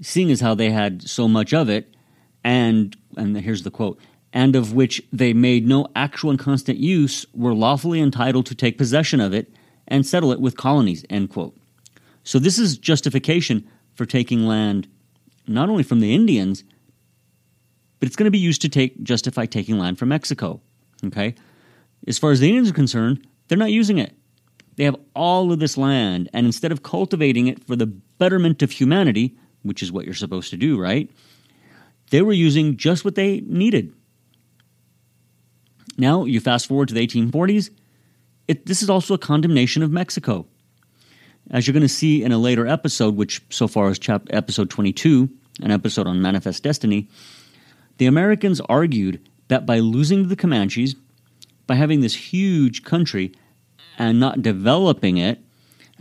Seeing 0.02 0.32
as 0.32 0.42
how 0.42 0.56
they 0.56 0.72
had 0.72 1.08
so 1.08 1.28
much 1.28 1.54
of 1.54 1.70
it, 1.70 1.96
and 2.44 2.96
and 3.18 3.38
here's 3.38 3.64
the 3.64 3.72
quote, 3.72 4.00
and 4.34 4.56
of 4.56 4.74
which 4.74 5.02
they 5.12 5.34
made 5.34 5.68
no 5.68 5.88
actual 5.96 6.32
and 6.32 6.40
constant 6.40 6.80
use, 6.80 7.26
were 7.34 7.54
lawfully 7.54 8.00
entitled 8.00 8.46
to 8.48 8.56
take 8.56 8.78
possession 8.78 9.20
of 9.20 9.34
it 9.34 9.54
and 9.88 10.06
settle 10.06 10.32
it 10.32 10.40
with 10.40 10.58
colonies, 10.58 11.06
end 11.10 11.30
quote. 11.30 11.56
So 12.24 12.40
this 12.40 12.58
is 12.58 12.78
justification 12.78 13.68
for 14.02 14.08
taking 14.08 14.48
land 14.48 14.88
not 15.46 15.70
only 15.70 15.84
from 15.84 16.00
the 16.00 16.16
Indians, 16.16 16.64
but 18.00 18.08
it's 18.08 18.16
going 18.16 18.26
to 18.26 18.32
be 18.32 18.40
used 18.40 18.64
to 18.64 18.68
take 18.70 19.04
justify 19.04 19.46
taking 19.46 19.78
land 19.78 20.00
from 20.00 20.10
Mexico. 20.10 20.60
Okay? 21.06 21.36
As 22.08 22.18
far 22.18 22.32
as 22.32 22.40
the 22.40 22.48
Indians 22.48 22.72
are 22.72 22.74
concerned, 22.74 23.28
they're 23.48 23.60
not 23.60 23.70
using 23.70 24.00
it. 24.00 24.16
They 24.76 24.86
have 24.86 24.96
all 25.16 25.52
of 25.52 25.60
this 25.60 25.78
land, 25.78 26.32
and 26.34 26.48
instead 26.48 26.72
of 26.72 26.82
cultivating 26.82 27.46
it 27.46 27.64
for 27.68 27.76
the 27.76 27.86
betterment 27.86 28.64
of 28.64 28.72
humanity, 28.72 29.38
which 29.62 29.84
is 29.84 29.92
what 29.92 30.06
you're 30.06 30.16
supposed 30.16 30.50
to 30.50 30.58
do, 30.58 30.82
right? 30.82 31.08
They 32.10 32.24
were 32.24 32.34
using 32.34 32.78
just 32.78 33.06
what 33.06 33.14
they 33.14 33.42
needed. 33.42 33.94
Now, 35.96 36.26
you 36.26 36.40
fast 36.40 36.66
forward 36.66 36.88
to 36.88 36.96
the 36.96 37.06
1840s, 37.06 37.70
it, 38.48 38.66
this 38.66 38.82
is 38.82 38.90
also 38.90 39.14
a 39.14 39.20
condemnation 39.20 39.84
of 39.84 39.92
Mexico. 39.92 40.48
As 41.50 41.66
you're 41.68 41.74
going 41.74 41.82
to 41.82 41.90
see 41.90 42.24
in 42.24 42.32
a 42.32 42.38
later 42.38 42.68
episode, 42.68 43.16
which 43.16 43.42
so 43.50 43.68
far 43.68 43.90
is 43.90 44.00
chap- 44.00 44.28
episode 44.30 44.70
22, 44.70 45.30
an 45.62 45.72
episode 45.72 46.08
on 46.08 46.22
Manifest 46.22 46.64
Destiny, 46.64 47.10
the 47.98 48.06
Americans 48.06 48.62
argued 48.62 49.28
that 49.48 49.66
by 49.66 49.80
losing 49.80 50.24
to 50.24 50.30
the 50.30 50.36
Comanches, 50.36 50.96
by 51.68 51.76
having 51.76 52.02
this 52.02 52.16
huge 52.16 52.84
country 52.84 53.34
and 53.98 54.20
not 54.20 54.42
developing 54.42 55.18
it 55.18 55.40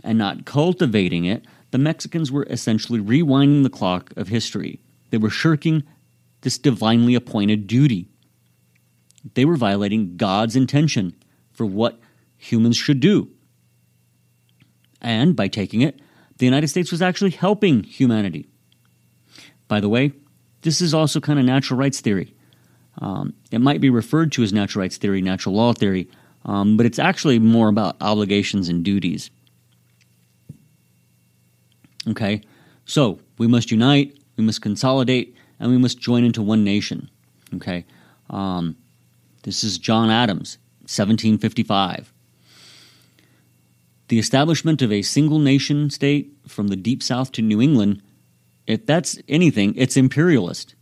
and 0.03 0.17
not 0.17 0.45
cultivating 0.45 1.25
it, 1.25 1.45
the 1.71 1.77
Mexicans 1.77 2.31
were 2.31 2.45
essentially 2.49 2.99
rewinding 2.99 3.63
the 3.63 3.69
clock 3.69 4.11
of 4.15 4.27
history. 4.27 4.79
They 5.09 5.17
were 5.17 5.29
shirking 5.29 5.83
this 6.41 6.57
divinely 6.57 7.15
appointed 7.15 7.67
duty. 7.67 8.07
They 9.33 9.45
were 9.45 9.55
violating 9.55 10.17
God's 10.17 10.55
intention 10.55 11.13
for 11.51 11.65
what 11.65 11.99
humans 12.37 12.77
should 12.77 12.99
do. 12.99 13.30
And 15.01 15.35
by 15.35 15.47
taking 15.47 15.81
it, 15.81 15.99
the 16.37 16.45
United 16.45 16.67
States 16.67 16.91
was 16.91 17.01
actually 17.01 17.31
helping 17.31 17.83
humanity. 17.83 18.47
By 19.67 19.79
the 19.79 19.89
way, 19.89 20.13
this 20.61 20.81
is 20.81 20.93
also 20.93 21.19
kind 21.19 21.39
of 21.39 21.45
natural 21.45 21.79
rights 21.79 22.01
theory. 22.01 22.33
Um, 22.99 23.33
it 23.51 23.61
might 23.61 23.81
be 23.81 23.89
referred 23.89 24.31
to 24.33 24.43
as 24.43 24.53
natural 24.53 24.81
rights 24.81 24.97
theory, 24.97 25.21
natural 25.21 25.55
law 25.55 25.73
theory, 25.73 26.09
um, 26.45 26.77
but 26.77 26.85
it's 26.85 26.99
actually 26.99 27.39
more 27.39 27.69
about 27.69 27.95
obligations 28.01 28.69
and 28.69 28.83
duties. 28.83 29.29
Okay, 32.07 32.41
so 32.85 33.19
we 33.37 33.47
must 33.47 33.71
unite, 33.71 34.17
we 34.35 34.43
must 34.43 34.61
consolidate, 34.61 35.35
and 35.59 35.69
we 35.71 35.77
must 35.77 35.99
join 35.99 36.23
into 36.23 36.41
one 36.41 36.63
nation. 36.63 37.09
Okay, 37.55 37.85
um, 38.29 38.75
this 39.43 39.63
is 39.63 39.77
John 39.77 40.09
Adams, 40.09 40.57
1755 40.81 42.11
the 44.11 44.19
establishment 44.19 44.81
of 44.81 44.91
a 44.91 45.01
single 45.03 45.39
nation 45.39 45.89
state 45.89 46.33
from 46.45 46.67
the 46.67 46.75
deep 46.75 47.01
south 47.01 47.31
to 47.31 47.41
New 47.41 47.61
England, 47.61 48.01
if 48.67 48.85
that's 48.85 49.17
anything, 49.29 49.73
it's 49.77 49.95
imperialist. 49.95 50.75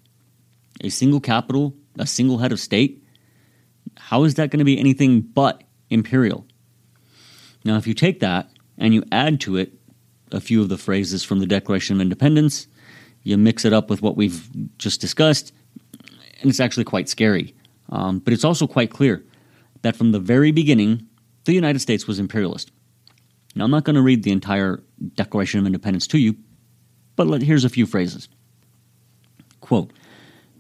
A 0.82 0.90
single 0.90 1.20
capital, 1.20 1.76
a 2.00 2.08
single 2.08 2.40
head 2.40 2.52
of 2.52 2.60
state, 2.60 3.04
how 3.98 4.24
is 4.24 4.34
that 4.34 4.50
going 4.50 4.58
to 4.58 4.66
be 4.66 4.80
anything 4.80 5.22
but 5.22 5.64
imperial? 5.92 6.48
Now, 7.64 7.78
if 7.78 7.86
you 7.86 7.94
take 7.94 8.20
that 8.22 8.50
and 8.80 8.96
you 8.96 9.04
add 9.12 9.40
to 9.42 9.58
it 9.58 9.74
a 10.32 10.42
few 10.42 10.60
of 10.64 10.70
the 10.70 10.78
phrases 10.80 11.24
from 11.24 11.40
the 11.40 11.46
Declaration 11.46 11.98
of 11.98 12.02
Independence, 12.02 12.66
you 13.22 13.38
mix 13.38 13.64
it 13.64 13.74
up 13.74 13.92
with 13.92 14.02
what 14.02 14.18
we've 14.18 14.50
just 14.80 15.02
discussed, 15.02 15.54
and 16.42 16.50
it's 16.50 16.60
actually 16.60 16.86
quite 16.86 17.08
scary. 17.08 17.54
Um, 17.90 18.18
but 18.18 18.34
it's 18.34 18.44
also 18.44 18.66
quite 18.66 18.90
clear 18.90 19.24
that 19.84 19.96
from 19.96 20.14
the 20.14 20.20
very 20.20 20.52
beginning, 20.52 21.06
the 21.46 21.54
United 21.54 21.78
States 21.78 22.08
was 22.08 22.18
imperialist. 22.18 22.72
Now, 23.56 23.66
I'm 23.66 23.72
not 23.72 23.84
going 23.84 23.96
to 23.96 24.02
read 24.02 24.24
the 24.24 24.32
entire 24.32 24.84
Declaration 25.16 25.60
of 25.60 25.66
Independence 25.66 26.08
to 26.08 26.18
you, 26.18 26.36
but 27.16 27.28
let, 27.28 27.42
here's 27.42 27.66
a 27.66 27.70
few 27.70 27.86
phrases. 27.86 28.30
Quote 29.60 29.92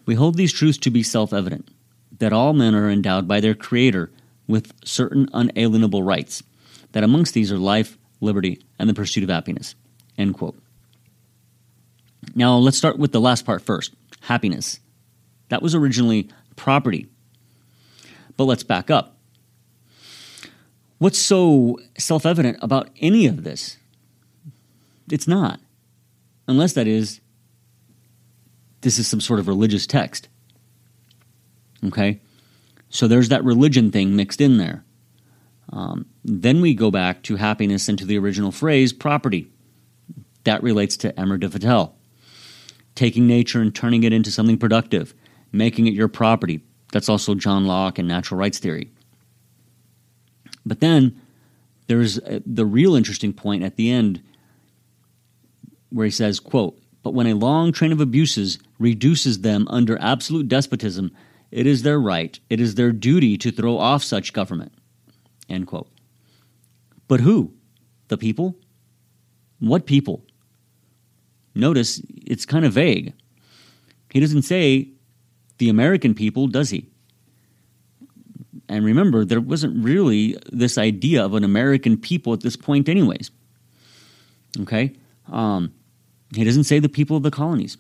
We 0.05 0.15
hold 0.15 0.35
these 0.35 0.53
truths 0.53 0.77
to 0.79 0.89
be 0.89 1.03
self 1.03 1.33
evident 1.33 1.69
that 2.17 2.33
all 2.33 2.53
men 2.53 2.75
are 2.75 2.89
endowed 2.89 3.27
by 3.27 3.39
their 3.39 3.55
Creator 3.55 4.11
with 4.47 4.73
certain 4.83 5.29
unalienable 5.33 6.03
rights, 6.03 6.43
that 6.91 7.03
amongst 7.03 7.33
these 7.33 7.51
are 7.51 7.57
life, 7.57 7.97
liberty, 8.19 8.61
and 8.77 8.89
the 8.89 8.93
pursuit 8.93 9.23
of 9.23 9.29
happiness. 9.29 9.75
End 10.17 10.33
quote. 10.33 10.59
Now, 12.35 12.57
let's 12.57 12.77
start 12.77 12.97
with 12.97 13.11
the 13.11 13.21
last 13.21 13.45
part 13.45 13.61
first 13.61 13.93
happiness. 14.21 14.79
That 15.49 15.61
was 15.61 15.75
originally 15.75 16.29
property. 16.55 17.07
But 18.35 18.45
let's 18.45 18.63
back 18.63 18.91
up. 18.91 19.18
What's 20.99 21.17
so 21.17 21.79
self 21.97 22.25
evident 22.25 22.59
about 22.61 22.89
any 22.99 23.25
of 23.25 23.43
this? 23.43 23.77
It's 25.09 25.27
not. 25.27 25.59
Unless 26.47 26.73
that 26.73 26.87
is, 26.87 27.21
this 28.81 28.99
is 28.99 29.07
some 29.07 29.21
sort 29.21 29.39
of 29.39 29.47
religious 29.47 29.87
text. 29.87 30.27
Okay? 31.85 32.19
So 32.89 33.07
there's 33.07 33.29
that 33.29 33.43
religion 33.43 33.91
thing 33.91 34.15
mixed 34.15 34.41
in 34.41 34.57
there. 34.57 34.83
Um, 35.71 36.07
then 36.23 36.61
we 36.61 36.73
go 36.73 36.91
back 36.91 37.21
to 37.23 37.35
happiness 37.35 37.87
and 37.87 37.97
to 37.99 38.05
the 38.05 38.17
original 38.17 38.51
phrase, 38.51 38.91
property. 38.91 39.47
That 40.43 40.63
relates 40.63 40.97
to 40.97 41.19
Emer 41.19 41.37
de 41.37 41.47
Vattel. 41.47 41.93
Taking 42.95 43.27
nature 43.27 43.61
and 43.61 43.73
turning 43.73 44.03
it 44.03 44.11
into 44.11 44.31
something 44.31 44.57
productive, 44.57 45.13
making 45.51 45.87
it 45.87 45.93
your 45.93 46.07
property. 46.07 46.61
That's 46.91 47.07
also 47.07 47.35
John 47.35 47.67
Locke 47.67 47.99
and 47.99 48.07
natural 48.07 48.39
rights 48.39 48.57
theory. 48.57 48.91
But 50.65 50.79
then 50.79 51.19
there's 51.87 52.19
uh, 52.19 52.39
the 52.45 52.65
real 52.65 52.95
interesting 52.95 53.33
point 53.33 53.63
at 53.63 53.75
the 53.75 53.89
end 53.89 54.21
where 55.89 56.05
he 56.05 56.11
says, 56.11 56.39
quote, 56.39 56.79
but 57.01 57.13
when 57.13 57.27
a 57.27 57.33
long 57.33 57.71
train 57.71 57.91
of 57.91 57.99
abuses 57.99 58.59
reduces 58.77 59.41
them 59.41 59.67
under 59.69 59.99
absolute 60.01 60.47
despotism, 60.47 61.11
it 61.51 61.65
is 61.65 61.81
their 61.81 61.99
right, 61.99 62.39
it 62.49 62.59
is 62.59 62.75
their 62.75 62.91
duty 62.91 63.37
to 63.37 63.51
throw 63.51 63.77
off 63.77 64.03
such 64.03 64.33
government. 64.33 64.73
End 65.49 65.65
quote. 65.65 65.89
But 67.07 67.21
who? 67.21 67.53
The 68.09 68.17
people? 68.17 68.55
What 69.59 69.85
people? 69.85 70.25
Notice 71.55 72.01
it's 72.07 72.45
kind 72.45 72.65
of 72.65 72.73
vague. 72.73 73.13
He 74.11 74.19
doesn't 74.19 74.43
say 74.43 74.89
the 75.57 75.69
American 75.69 76.13
people, 76.13 76.47
does 76.47 76.69
he? 76.69 76.88
And 78.69 78.85
remember, 78.85 79.25
there 79.25 79.41
wasn't 79.41 79.83
really 79.83 80.37
this 80.51 80.77
idea 80.77 81.25
of 81.25 81.33
an 81.33 81.43
American 81.43 81.97
people 81.97 82.33
at 82.33 82.41
this 82.41 82.55
point, 82.55 82.87
anyways. 82.87 83.31
Okay? 84.61 84.95
Um, 85.31 85.73
he 86.35 86.43
doesn't 86.43 86.65
say 86.65 86.77
the 86.77 86.87
people 86.87 87.17
of 87.17 87.23
the 87.23 87.31
colonies. 87.31 87.77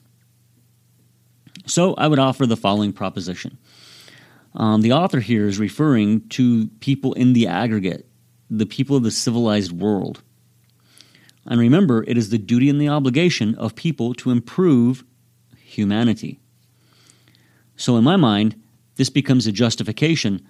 So 1.67 1.93
I 1.93 2.07
would 2.07 2.17
offer 2.17 2.47
the 2.47 2.57
following 2.57 2.91
proposition. 2.91 3.59
Um, 4.55 4.81
the 4.81 4.93
author 4.93 5.19
here 5.19 5.45
is 5.45 5.59
referring 5.59 6.27
to 6.29 6.67
people 6.79 7.13
in 7.13 7.33
the 7.33 7.45
aggregate, 7.45 8.07
the 8.49 8.65
people 8.65 8.97
of 8.97 9.03
the 9.03 9.11
civilized 9.11 9.71
world. 9.71 10.23
And 11.45 11.59
remember, 11.59 12.03
it 12.07 12.17
is 12.17 12.31
the 12.31 12.39
duty 12.39 12.67
and 12.67 12.81
the 12.81 12.89
obligation 12.89 13.53
of 13.55 13.75
people 13.75 14.15
to 14.15 14.31
improve 14.31 15.03
humanity. 15.55 16.39
So, 17.75 17.95
in 17.97 18.03
my 18.03 18.15
mind, 18.15 18.61
this 18.95 19.09
becomes 19.09 19.45
a 19.45 19.51
justification 19.51 20.45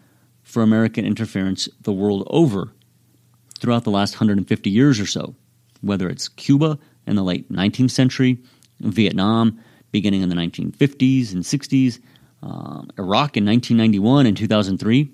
for 0.49 0.63
American 0.63 1.05
interference 1.05 1.69
the 1.81 1.93
world 1.93 2.27
over 2.27 2.73
throughout 3.59 3.83
the 3.83 3.91
last 3.91 4.15
150 4.15 4.69
years 4.69 4.99
or 4.99 5.05
so, 5.05 5.35
whether 5.81 6.09
it's 6.09 6.27
Cuba 6.27 6.79
in 7.05 7.15
the 7.15 7.23
late 7.23 7.51
19th 7.51 7.91
century, 7.91 8.39
Vietnam 8.79 9.59
beginning 9.91 10.23
in 10.23 10.29
the 10.29 10.35
1950s 10.35 11.33
and 11.33 11.43
60s, 11.43 11.99
um, 12.41 12.89
Iraq 12.97 13.37
in 13.37 13.45
1991 13.45 14.25
and 14.25 14.35
2003. 14.35 15.11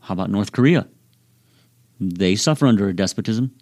How 0.00 0.14
about 0.14 0.30
North 0.30 0.52
Korea? 0.52 0.88
They 2.00 2.34
suffer 2.34 2.66
under 2.66 2.88
a 2.88 2.96
despotism. 2.96 3.54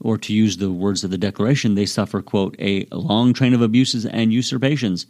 Or 0.00 0.18
to 0.18 0.34
use 0.34 0.58
the 0.58 0.70
words 0.70 1.04
of 1.04 1.10
the 1.10 1.16
Declaration, 1.16 1.74
they 1.74 1.86
suffer, 1.86 2.20
quote, 2.20 2.54
a 2.58 2.86
long 2.92 3.32
train 3.32 3.54
of 3.54 3.62
abuses 3.62 4.04
and 4.04 4.30
usurpations 4.30 5.06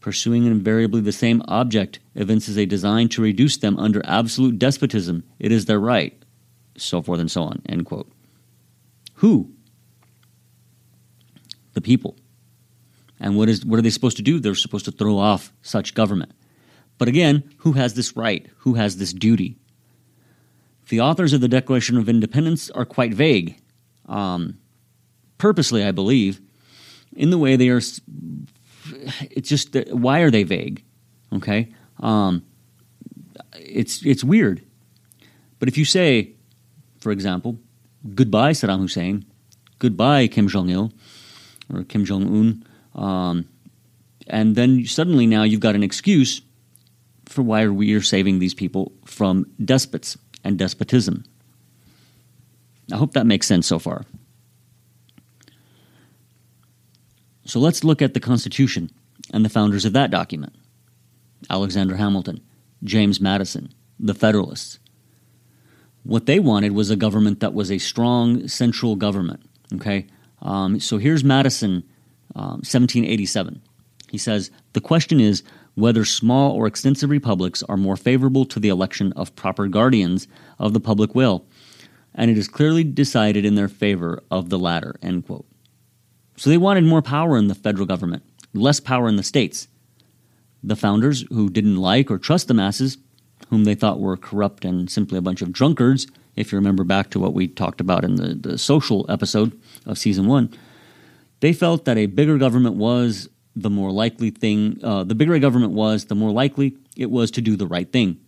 pursuing 0.00 0.46
invariably 0.46 1.00
the 1.00 1.12
same 1.12 1.42
object, 1.48 2.00
evinces 2.14 2.56
a 2.56 2.66
design 2.66 3.08
to 3.10 3.22
reduce 3.22 3.56
them 3.58 3.78
under 3.78 4.02
absolute 4.04 4.58
despotism. 4.58 5.24
It 5.38 5.52
is 5.52 5.66
their 5.66 5.80
right, 5.80 6.20
so 6.76 7.02
forth 7.02 7.20
and 7.20 7.30
so 7.30 7.42
on. 7.42 7.62
End 7.68 7.86
quote. 7.86 8.10
Who? 9.14 9.52
The 11.74 11.80
people. 11.80 12.16
And 13.20 13.36
what 13.36 13.48
is 13.48 13.64
what 13.64 13.78
are 13.78 13.82
they 13.82 13.90
supposed 13.90 14.16
to 14.16 14.22
do? 14.22 14.40
They're 14.40 14.54
supposed 14.54 14.86
to 14.86 14.92
throw 14.92 15.18
off 15.18 15.52
such 15.62 15.94
government. 15.94 16.32
But 16.96 17.08
again, 17.08 17.50
who 17.58 17.72
has 17.72 17.94
this 17.94 18.16
right? 18.16 18.46
Who 18.58 18.74
has 18.74 18.96
this 18.96 19.12
duty? 19.12 19.56
The 20.88 21.00
authors 21.00 21.32
of 21.32 21.40
the 21.40 21.48
Declaration 21.48 21.96
of 21.96 22.08
Independence 22.08 22.68
are 22.70 22.84
quite 22.84 23.14
vague, 23.14 23.60
um, 24.06 24.58
purposely, 25.38 25.84
I 25.84 25.92
believe, 25.92 26.40
in 27.14 27.30
the 27.30 27.38
way 27.38 27.56
they 27.56 27.68
are 27.68 27.80
it's 29.30 29.48
just 29.48 29.76
why 29.90 30.20
are 30.20 30.30
they 30.30 30.42
vague? 30.42 30.84
Okay, 31.32 31.72
um, 32.00 32.42
it's 33.54 34.04
it's 34.04 34.24
weird. 34.24 34.62
But 35.58 35.68
if 35.68 35.76
you 35.76 35.84
say, 35.84 36.32
for 37.00 37.12
example, 37.12 37.58
goodbye 38.14 38.52
Saddam 38.52 38.80
Hussein, 38.80 39.24
goodbye 39.78 40.26
Kim 40.26 40.48
Jong 40.48 40.70
Il 40.70 40.92
or 41.72 41.84
Kim 41.84 42.04
Jong 42.04 42.26
Un, 42.26 43.02
um, 43.02 43.48
and 44.26 44.56
then 44.56 44.84
suddenly 44.86 45.26
now 45.26 45.42
you've 45.42 45.60
got 45.60 45.74
an 45.74 45.82
excuse 45.82 46.42
for 47.26 47.42
why 47.42 47.68
we 47.68 47.94
are 47.94 48.02
saving 48.02 48.38
these 48.38 48.54
people 48.54 48.92
from 49.04 49.46
despots 49.64 50.18
and 50.42 50.58
despotism. 50.58 51.24
I 52.92 52.96
hope 52.96 53.12
that 53.12 53.26
makes 53.26 53.46
sense 53.46 53.66
so 53.66 53.78
far. 53.78 54.04
So 57.50 57.58
let's 57.58 57.82
look 57.82 58.00
at 58.00 58.14
the 58.14 58.20
Constitution 58.20 58.92
and 59.32 59.44
the 59.44 59.48
founders 59.48 59.84
of 59.84 59.92
that 59.94 60.12
document 60.12 60.54
Alexander 61.50 61.96
Hamilton, 61.96 62.42
James 62.84 63.20
Madison, 63.20 63.74
the 63.98 64.14
Federalists. 64.14 64.78
What 66.04 66.26
they 66.26 66.38
wanted 66.38 66.70
was 66.70 66.90
a 66.90 66.96
government 66.96 67.40
that 67.40 67.52
was 67.52 67.72
a 67.72 67.78
strong 67.78 68.46
central 68.46 68.94
government. 68.94 69.42
Okay, 69.74 70.06
um, 70.40 70.78
so 70.78 70.98
here's 70.98 71.24
Madison, 71.24 71.82
um, 72.36 72.62
1787. 72.62 73.60
He 74.08 74.18
says 74.18 74.52
the 74.72 74.80
question 74.80 75.18
is 75.18 75.42
whether 75.74 76.04
small 76.04 76.52
or 76.52 76.68
extensive 76.68 77.10
republics 77.10 77.64
are 77.64 77.76
more 77.76 77.96
favorable 77.96 78.44
to 78.44 78.60
the 78.60 78.68
election 78.68 79.12
of 79.14 79.34
proper 79.34 79.66
guardians 79.66 80.28
of 80.60 80.72
the 80.72 80.78
public 80.78 81.16
will, 81.16 81.44
and 82.14 82.30
it 82.30 82.38
is 82.38 82.46
clearly 82.46 82.84
decided 82.84 83.44
in 83.44 83.56
their 83.56 83.66
favor 83.66 84.22
of 84.30 84.50
the 84.50 84.58
latter. 84.58 84.94
End 85.02 85.26
quote. 85.26 85.49
So 86.40 86.48
they 86.48 86.56
wanted 86.56 86.84
more 86.84 87.02
power 87.02 87.36
in 87.36 87.48
the 87.48 87.54
federal 87.54 87.84
government, 87.84 88.22
less 88.54 88.80
power 88.80 89.08
in 89.08 89.16
the 89.16 89.22
states. 89.22 89.68
The 90.62 90.74
founders, 90.74 91.26
who 91.28 91.50
didn't 91.50 91.76
like 91.76 92.10
or 92.10 92.16
trust 92.16 92.48
the 92.48 92.54
masses, 92.54 92.96
whom 93.50 93.64
they 93.64 93.74
thought 93.74 94.00
were 94.00 94.16
corrupt 94.16 94.64
and 94.64 94.90
simply 94.90 95.18
a 95.18 95.20
bunch 95.20 95.42
of 95.42 95.52
drunkards, 95.52 96.06
if 96.36 96.50
you 96.50 96.56
remember 96.56 96.82
back 96.82 97.10
to 97.10 97.20
what 97.20 97.34
we 97.34 97.46
talked 97.46 97.78
about 97.78 98.04
in 98.04 98.14
the, 98.14 98.32
the 98.32 98.56
social 98.56 99.04
episode 99.10 99.52
of 99.84 99.98
season 99.98 100.26
one, 100.28 100.48
they 101.40 101.52
felt 101.52 101.84
that 101.84 101.98
a 101.98 102.06
bigger 102.06 102.38
government 102.38 102.76
was 102.76 103.28
the 103.54 103.68
more 103.68 103.92
likely 103.92 104.30
thing, 104.30 104.80
uh, 104.82 105.04
the 105.04 105.14
bigger 105.14 105.34
a 105.34 105.40
government 105.40 105.74
was, 105.74 106.06
the 106.06 106.14
more 106.14 106.30
likely 106.30 106.74
it 106.96 107.10
was 107.10 107.30
to 107.32 107.42
do 107.42 107.54
the 107.54 107.66
right 107.66 107.92
thing. 107.92 108.18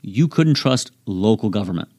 You 0.00 0.28
couldn't 0.28 0.54
trust 0.54 0.92
local 1.04 1.50
government. 1.50 1.90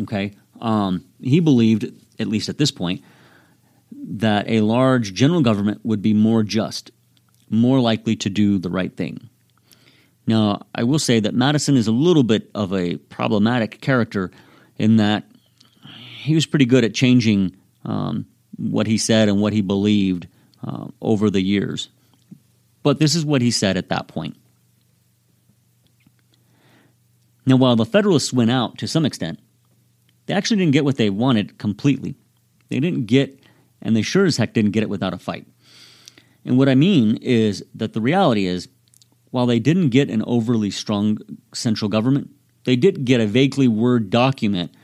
Okay? 0.00 0.32
Um, 0.60 1.04
he 1.22 1.38
believed, 1.38 1.84
at 2.18 2.26
least 2.26 2.48
at 2.48 2.58
this 2.58 2.72
point, 2.72 3.00
that 4.06 4.48
a 4.48 4.60
large 4.60 5.14
general 5.14 5.40
government 5.40 5.80
would 5.84 6.02
be 6.02 6.14
more 6.14 6.42
just, 6.42 6.90
more 7.48 7.80
likely 7.80 8.16
to 8.16 8.30
do 8.30 8.58
the 8.58 8.70
right 8.70 8.94
thing. 8.96 9.28
Now, 10.26 10.66
I 10.74 10.84
will 10.84 10.98
say 10.98 11.20
that 11.20 11.34
Madison 11.34 11.76
is 11.76 11.86
a 11.86 11.92
little 11.92 12.22
bit 12.22 12.50
of 12.54 12.72
a 12.72 12.96
problematic 12.96 13.80
character 13.80 14.30
in 14.78 14.96
that 14.96 15.24
he 16.22 16.34
was 16.34 16.46
pretty 16.46 16.64
good 16.64 16.84
at 16.84 16.94
changing 16.94 17.54
um, 17.84 18.26
what 18.56 18.86
he 18.86 18.96
said 18.96 19.28
and 19.28 19.40
what 19.40 19.52
he 19.52 19.60
believed 19.60 20.26
uh, 20.66 20.86
over 21.02 21.28
the 21.28 21.42
years. 21.42 21.90
But 22.82 22.98
this 22.98 23.14
is 23.14 23.24
what 23.24 23.42
he 23.42 23.50
said 23.50 23.76
at 23.76 23.90
that 23.90 24.08
point. 24.08 24.36
Now, 27.46 27.56
while 27.56 27.76
the 27.76 27.84
Federalists 27.84 28.32
went 28.32 28.50
out 28.50 28.78
to 28.78 28.88
some 28.88 29.04
extent, 29.04 29.38
they 30.26 30.34
actually 30.34 30.56
didn't 30.58 30.72
get 30.72 30.84
what 30.84 30.96
they 30.96 31.10
wanted 31.10 31.58
completely. 31.58 32.14
They 32.70 32.80
didn't 32.80 33.04
get 33.04 33.43
and 33.84 33.94
they 33.94 34.02
sure 34.02 34.24
as 34.24 34.38
heck 34.38 34.54
didn't 34.54 34.72
get 34.72 34.82
it 34.82 34.88
without 34.88 35.12
a 35.12 35.18
fight. 35.18 35.46
And 36.44 36.58
what 36.58 36.68
I 36.68 36.74
mean 36.74 37.18
is 37.18 37.64
that 37.74 37.92
the 37.92 38.00
reality 38.00 38.46
is, 38.46 38.68
while 39.30 39.46
they 39.46 39.58
didn't 39.58 39.90
get 39.90 40.10
an 40.10 40.22
overly 40.26 40.70
strong 40.70 41.18
central 41.52 41.88
government, 41.88 42.30
they 42.64 42.76
did 42.76 43.04
get 43.04 43.20
a 43.20 43.26
vaguely 43.26 43.68
word 43.68 44.10
document 44.10 44.74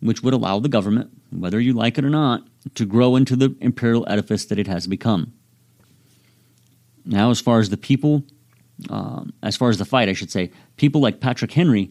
which 0.00 0.22
would 0.22 0.34
allow 0.34 0.58
the 0.58 0.68
government, 0.68 1.10
whether 1.30 1.58
you 1.58 1.72
like 1.72 1.98
it 1.98 2.04
or 2.04 2.10
not, 2.10 2.46
to 2.74 2.84
grow 2.84 3.16
into 3.16 3.34
the 3.34 3.56
imperial 3.60 4.06
edifice 4.08 4.44
that 4.46 4.58
it 4.58 4.66
has 4.66 4.86
become. 4.86 5.32
Now, 7.04 7.30
as 7.30 7.40
far 7.40 7.60
as 7.60 7.70
the 7.70 7.76
people, 7.76 8.24
um, 8.90 9.32
as 9.42 9.56
far 9.56 9.70
as 9.70 9.78
the 9.78 9.84
fight, 9.84 10.08
I 10.08 10.12
should 10.12 10.30
say, 10.30 10.50
people 10.76 11.00
like 11.00 11.20
Patrick 11.20 11.52
Henry 11.52 11.90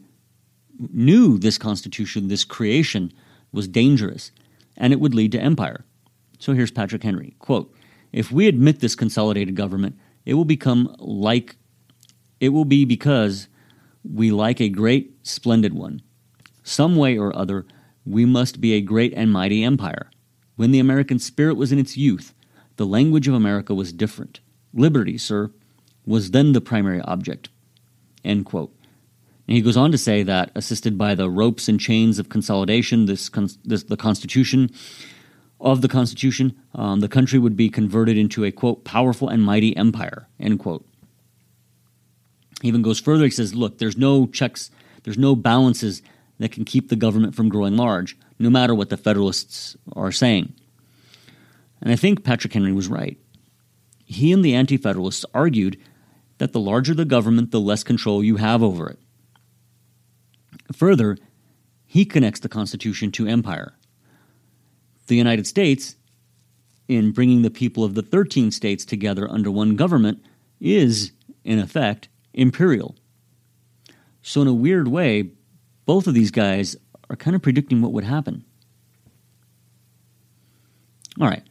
knew 0.91 1.37
this 1.37 1.57
constitution, 1.57 2.27
this 2.27 2.43
creation, 2.43 3.11
was 3.51 3.67
dangerous, 3.67 4.31
and 4.77 4.93
it 4.93 4.99
would 4.99 5.15
lead 5.15 5.31
to 5.31 5.39
empire 5.39 5.85
So 6.45 6.53
here's 6.53 6.69
Patrick 6.69 7.01
Henry. 7.01 7.33
Quote, 7.39 7.73
if 8.13 8.31
we 8.31 8.47
admit 8.47 8.79
this 8.79 8.93
consolidated 8.93 9.55
government, 9.55 9.97
it 10.27 10.35
will 10.35 10.45
become 10.45 10.95
like 10.99 11.55
it 12.39 12.49
will 12.49 12.65
be 12.65 12.85
because 12.85 13.47
we 14.03 14.29
like 14.29 14.61
a 14.61 14.69
great, 14.69 15.17
splendid 15.23 15.73
one. 15.73 16.03
Some 16.61 16.97
way 16.97 17.17
or 17.17 17.35
other, 17.35 17.65
we 18.05 18.25
must 18.25 18.61
be 18.61 18.73
a 18.73 18.81
great 18.81 19.11
and 19.15 19.33
mighty 19.33 19.63
empire. 19.63 20.11
When 20.55 20.69
the 20.69 20.77
American 20.77 21.17
spirit 21.17 21.55
was 21.55 21.71
in 21.71 21.79
its 21.79 21.97
youth, 21.97 22.31
the 22.75 22.85
language 22.85 23.27
of 23.27 23.33
America 23.33 23.73
was 23.73 23.91
different. 23.91 24.39
Liberty, 24.71 25.17
sir, 25.17 25.49
was 26.05 26.29
then 26.29 26.51
the 26.51 26.61
primary 26.61 27.01
object. 27.01 27.49
End 28.23 28.45
quote. 28.45 28.71
And 29.47 29.57
he 29.57 29.63
goes 29.63 29.77
on 29.77 29.91
to 29.91 29.97
say 29.97 30.21
that, 30.21 30.51
assisted 30.53 30.95
by 30.95 31.15
the 31.15 31.27
ropes 31.27 31.67
and 31.67 31.79
chains 31.79 32.19
of 32.19 32.29
consolidation, 32.29 33.07
this, 33.07 33.31
this 33.63 33.81
the 33.81 33.97
Constitution 33.97 34.69
of 35.59 35.81
the 35.81 35.87
Constitution, 35.87 36.55
um, 36.73 36.99
the 36.99 37.07
country 37.07 37.39
would 37.39 37.55
be 37.55 37.69
converted 37.69 38.17
into 38.17 38.43
a 38.43 38.51
quote 38.51 38.83
powerful 38.83 39.29
and 39.29 39.43
mighty 39.43 39.75
empire. 39.75 40.27
End 40.39 40.59
quote. 40.59 40.85
He 42.61 42.67
even 42.67 42.81
goes 42.81 42.99
further. 42.99 43.25
He 43.25 43.29
says, 43.29 43.55
"Look, 43.55 43.77
there's 43.77 43.97
no 43.97 44.27
checks, 44.27 44.71
there's 45.03 45.17
no 45.17 45.35
balances 45.35 46.01
that 46.39 46.51
can 46.51 46.65
keep 46.65 46.89
the 46.89 46.95
government 46.95 47.35
from 47.35 47.49
growing 47.49 47.77
large, 47.77 48.17
no 48.39 48.49
matter 48.49 48.75
what 48.75 48.89
the 48.89 48.97
Federalists 48.97 49.77
are 49.93 50.11
saying." 50.11 50.53
And 51.81 51.91
I 51.91 51.95
think 51.95 52.23
Patrick 52.23 52.53
Henry 52.53 52.73
was 52.73 52.87
right. 52.87 53.17
He 54.05 54.31
and 54.31 54.43
the 54.43 54.55
Anti 54.55 54.77
Federalists 54.77 55.25
argued 55.33 55.77
that 56.37 56.51
the 56.51 56.59
larger 56.59 56.93
the 56.93 57.05
government, 57.05 57.51
the 57.51 57.59
less 57.59 57.83
control 57.83 58.23
you 58.23 58.37
have 58.37 58.61
over 58.61 58.89
it. 58.89 58.99
Further, 60.73 61.17
he 61.85 62.05
connects 62.05 62.39
the 62.39 62.49
Constitution 62.49 63.11
to 63.13 63.27
empire. 63.27 63.73
The 65.07 65.15
United 65.15 65.47
States, 65.47 65.95
in 66.87 67.11
bringing 67.11 67.41
the 67.41 67.49
people 67.49 67.83
of 67.83 67.95
the 67.95 68.01
13 68.01 68.51
states 68.51 68.85
together 68.85 69.29
under 69.29 69.51
one 69.51 69.75
government, 69.75 70.23
is, 70.59 71.11
in 71.43 71.59
effect, 71.59 72.09
imperial. 72.33 72.95
So, 74.21 74.41
in 74.41 74.47
a 74.47 74.53
weird 74.53 74.87
way, 74.87 75.29
both 75.85 76.07
of 76.07 76.13
these 76.13 76.31
guys 76.31 76.75
are 77.09 77.15
kind 77.15 77.35
of 77.35 77.41
predicting 77.41 77.81
what 77.81 77.91
would 77.91 78.03
happen. 78.03 78.43
All 81.19 81.27
right. 81.27 81.43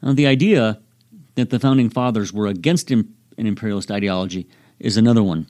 Now, 0.00 0.12
the 0.12 0.26
idea 0.26 0.80
that 1.34 1.50
the 1.50 1.58
founding 1.58 1.90
fathers 1.90 2.32
were 2.32 2.46
against 2.46 2.90
an 2.90 3.14
imperialist 3.36 3.90
ideology 3.90 4.48
is 4.78 4.96
another 4.96 5.22
one 5.22 5.48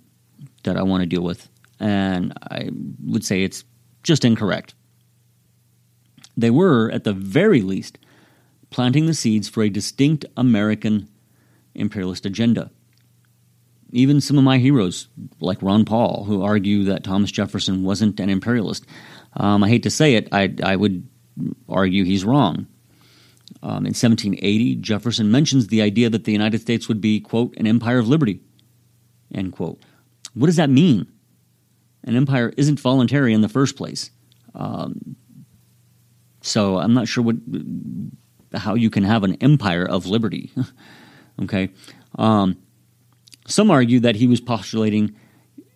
that 0.65 0.77
I 0.77 0.83
want 0.83 1.03
to 1.03 1.07
deal 1.07 1.23
with 1.23 1.49
and 1.83 2.33
I 2.49 2.71
would 3.05 3.25
say 3.25 3.43
it's 3.43 3.65
just 4.05 4.25
incorrect. 4.25 4.75
They 6.43 6.51
were, 6.51 6.91
at 6.91 7.05
the 7.05 7.13
very 7.13 7.63
least, 7.63 7.99
planting 8.71 9.07
the 9.07 9.15
seeds 9.15 9.49
for 9.49 9.63
a 9.63 9.71
distinct 9.71 10.25
American 10.37 11.09
imperialist 11.73 12.27
agenda. 12.27 12.73
Even 13.93 14.21
some 14.21 14.39
of 14.39 14.43
my 14.43 14.59
heroes, 14.59 15.07
like 15.39 15.63
Ron 15.63 15.85
Paul, 15.85 16.25
who 16.25 16.43
argue 16.43 16.83
that 16.85 17.05
Thomas 17.05 17.31
Jefferson 17.31 17.85
wasn't 17.85 18.19
an 18.19 18.29
imperialist, 18.29 18.85
um, 19.35 19.63
I 19.63 19.69
hate 19.69 19.85
to 19.85 19.91
say 19.91 20.15
it, 20.15 20.29
I, 20.33 20.53
I 20.65 20.75
would 20.75 21.07
argue 21.69 22.05
he's 22.05 22.25
wrong. 22.25 22.67
Um, 23.63 23.87
in 23.87 23.95
1780, 23.95 24.77
Jefferson 24.77 25.31
mentions 25.31 25.69
the 25.69 25.81
idea 25.81 26.11
that 26.11 26.25
the 26.25 26.33
United 26.33 26.61
States 26.61 26.89
would 26.89 27.01
be, 27.01 27.21
quote, 27.21 27.57
an 27.57 27.69
empire 27.69 28.01
of 28.01 28.09
liberty, 28.09 28.41
end 29.33 29.53
quote. 29.53 29.81
What 30.35 30.47
does 30.47 30.57
that 30.57 30.71
mean? 30.71 31.07
An 32.03 32.17
empire 32.17 32.53
isn't 32.57 32.81
voluntary 32.81 33.33
in 33.33 33.43
the 33.43 33.49
first 33.49 33.77
place. 33.77 34.11
Um, 34.57 35.15
so 36.43 36.79
I'm 36.79 36.93
not 36.93 37.09
sure 37.09 37.25
what 37.25 37.37
how 38.55 38.75
you 38.75 38.91
can 38.91 39.05
have 39.05 39.25
an 39.25 39.37
empire 39.37 39.89
of 39.89 40.07
liberty. 40.07 40.53
okay, 41.43 41.71
um, 42.19 42.59
some 43.47 43.71
argue 43.71 44.01
that 44.01 44.17
he 44.17 44.27
was 44.27 44.41
postulating 44.41 45.15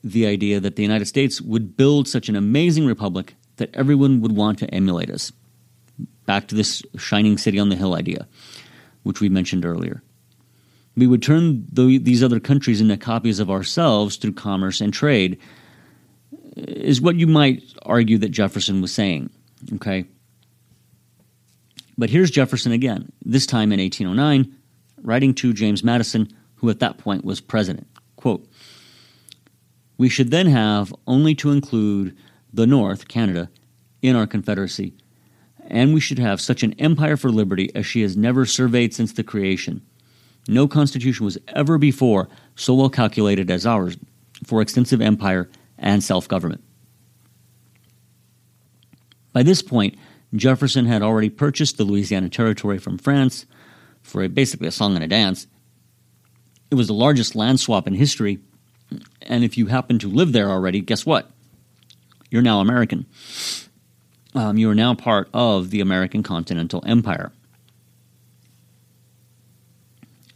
the 0.05 0.27
idea 0.27 0.61
that 0.61 0.77
the 0.77 0.83
United 0.83 1.07
States 1.07 1.41
would 1.41 1.77
build 1.77 2.07
such 2.07 2.29
an 2.29 2.37
amazing 2.37 2.87
republic 2.87 3.35
that 3.57 3.75
everyone 3.75 4.21
would 4.21 4.33
want 4.33 4.59
to 4.59 4.73
emulate 4.73 5.11
us. 5.11 5.33
Back 6.27 6.49
to 6.49 6.55
this 6.55 6.83
shining 6.97 7.39
city 7.39 7.59
on 7.59 7.71
the 7.71 7.77
hill 7.77 7.95
idea, 7.95 8.27
which 9.03 9.21
we 9.21 9.29
mentioned 9.29 9.65
earlier. 9.65 10.03
We 10.97 11.07
would 11.07 11.23
turn 11.23 11.67
the, 11.73 11.99
these 11.99 12.23
other 12.23 12.41
countries 12.41 12.81
into 12.81 12.97
copies 12.97 13.39
of 13.39 13.51
ourselves 13.51 14.17
through 14.17 14.33
commerce 14.35 14.81
and 14.81 14.93
trade, 14.93 15.39
is 16.57 17.01
what 17.01 17.17
you 17.17 17.27
might 17.27 17.63
argue 17.83 18.19
that 18.19 18.31
Jefferson 18.31 18.81
was 18.81 18.93
saying. 18.93 19.31
Okay? 19.75 20.07
But 21.99 22.11
here's 22.11 22.31
Jefferson 22.31 22.73
again, 22.73 23.11
this 23.25 23.47
time 23.47 23.73
in 23.73 23.81
1809, 23.81 24.55
writing 25.03 25.35
to 25.35 25.53
James 25.53 25.83
Madison, 25.83 26.29
who 26.57 26.69
at 26.69 26.81
that 26.81 26.99
point 26.99 27.25
was 27.25 27.41
president. 27.41 27.87
Quote, 28.17 28.47
we 29.99 30.09
should 30.09 30.31
then 30.31 30.47
have 30.47 30.95
only 31.07 31.35
to 31.37 31.51
include 31.51 32.17
the 32.53 32.67
North, 32.67 33.09
Canada, 33.09 33.51
in 34.03 34.15
our 34.15 34.27
Confederacy, 34.27 34.95
and 35.69 35.95
we 35.95 36.01
should 36.01 36.19
have 36.19 36.41
such 36.41 36.63
an 36.63 36.75
empire 36.75 37.17
for 37.17 37.31
liberty 37.31 37.75
as 37.75 37.87
she 37.87 38.03
has 38.03 38.17
never 38.17 38.45
surveyed 38.45 38.95
since 38.95 39.13
the 39.13 39.25
creation. 39.25 39.81
No 40.49 40.69
constitution 40.69 41.25
was 41.25 41.39
ever 41.49 41.79
before 41.79 42.29
so 42.55 42.75
well 42.75 42.91
calculated 42.91 43.51
as 43.51 43.67
ours 43.67 43.97
for 44.45 44.61
extensive 44.61 45.01
empire 45.01 45.49
and 45.79 46.05
self 46.05 46.29
government. 46.29 46.63
By 49.33 49.43
this 49.43 49.61
point, 49.61 49.97
Jefferson 50.35 50.87
had 50.87 51.03
already 51.03 51.31
purchased 51.31 51.79
the 51.79 51.85
Louisiana 51.85 52.29
Territory 52.29 52.79
from 52.79 52.99
France 52.99 53.47
for 54.03 54.23
a, 54.23 54.29
basically 54.29 54.69
a 54.69 54.73
song 54.73 54.95
and 54.95 55.05
a 55.05 55.09
dance. 55.09 55.47
It 56.71 56.75
was 56.75 56.89
the 56.89 56.95
largest 56.95 57.37
land 57.37 57.61
swap 57.61 57.87
in 57.87 57.95
history, 57.95 58.41
and 59.23 59.45
if 59.45 59.57
you 59.57 59.67
happen 59.67 59.99
to 60.01 60.09
live 60.09 60.33
there 60.33 60.51
already, 60.51 60.81
guess 60.81 61.07
what? 61.07 61.31
You're 62.31 62.43
now 62.43 62.61
American. 62.61 63.07
Um, 64.35 64.59
you 64.59 64.69
are 64.69 64.75
now 64.75 64.95
part 64.95 65.29
of 65.33 65.71
the 65.71 65.81
American 65.81 66.23
Continental 66.23 66.83
Empire. 66.87 67.33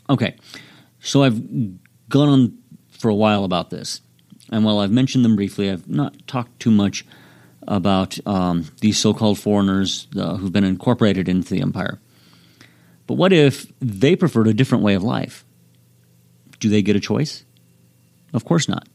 Okay, 0.08 0.36
so 1.00 1.22
I've 1.22 1.40
gone 2.08 2.28
on 2.28 2.58
for 2.90 3.08
a 3.08 3.14
while 3.14 3.44
about 3.44 3.70
this. 3.70 4.00
And 4.50 4.64
while 4.64 4.78
I've 4.78 4.90
mentioned 4.90 5.24
them 5.24 5.36
briefly, 5.36 5.70
I've 5.70 5.88
not 5.88 6.26
talked 6.26 6.58
too 6.58 6.70
much 6.70 7.04
about 7.70 8.18
um, 8.26 8.66
these 8.80 8.98
so 8.98 9.14
called 9.14 9.38
foreigners 9.38 10.08
uh, 10.16 10.36
who've 10.36 10.52
been 10.52 10.64
incorporated 10.64 11.28
into 11.28 11.54
the 11.54 11.62
empire. 11.62 11.98
But 13.06 13.14
what 13.14 13.32
if 13.32 13.72
they 13.80 14.16
preferred 14.16 14.48
a 14.48 14.54
different 14.54 14.84
way 14.84 14.94
of 14.94 15.02
life? 15.02 15.44
Do 16.58 16.68
they 16.68 16.82
get 16.82 16.96
a 16.96 17.00
choice? 17.00 17.44
Of 18.34 18.44
course 18.44 18.68
not. 18.68 18.88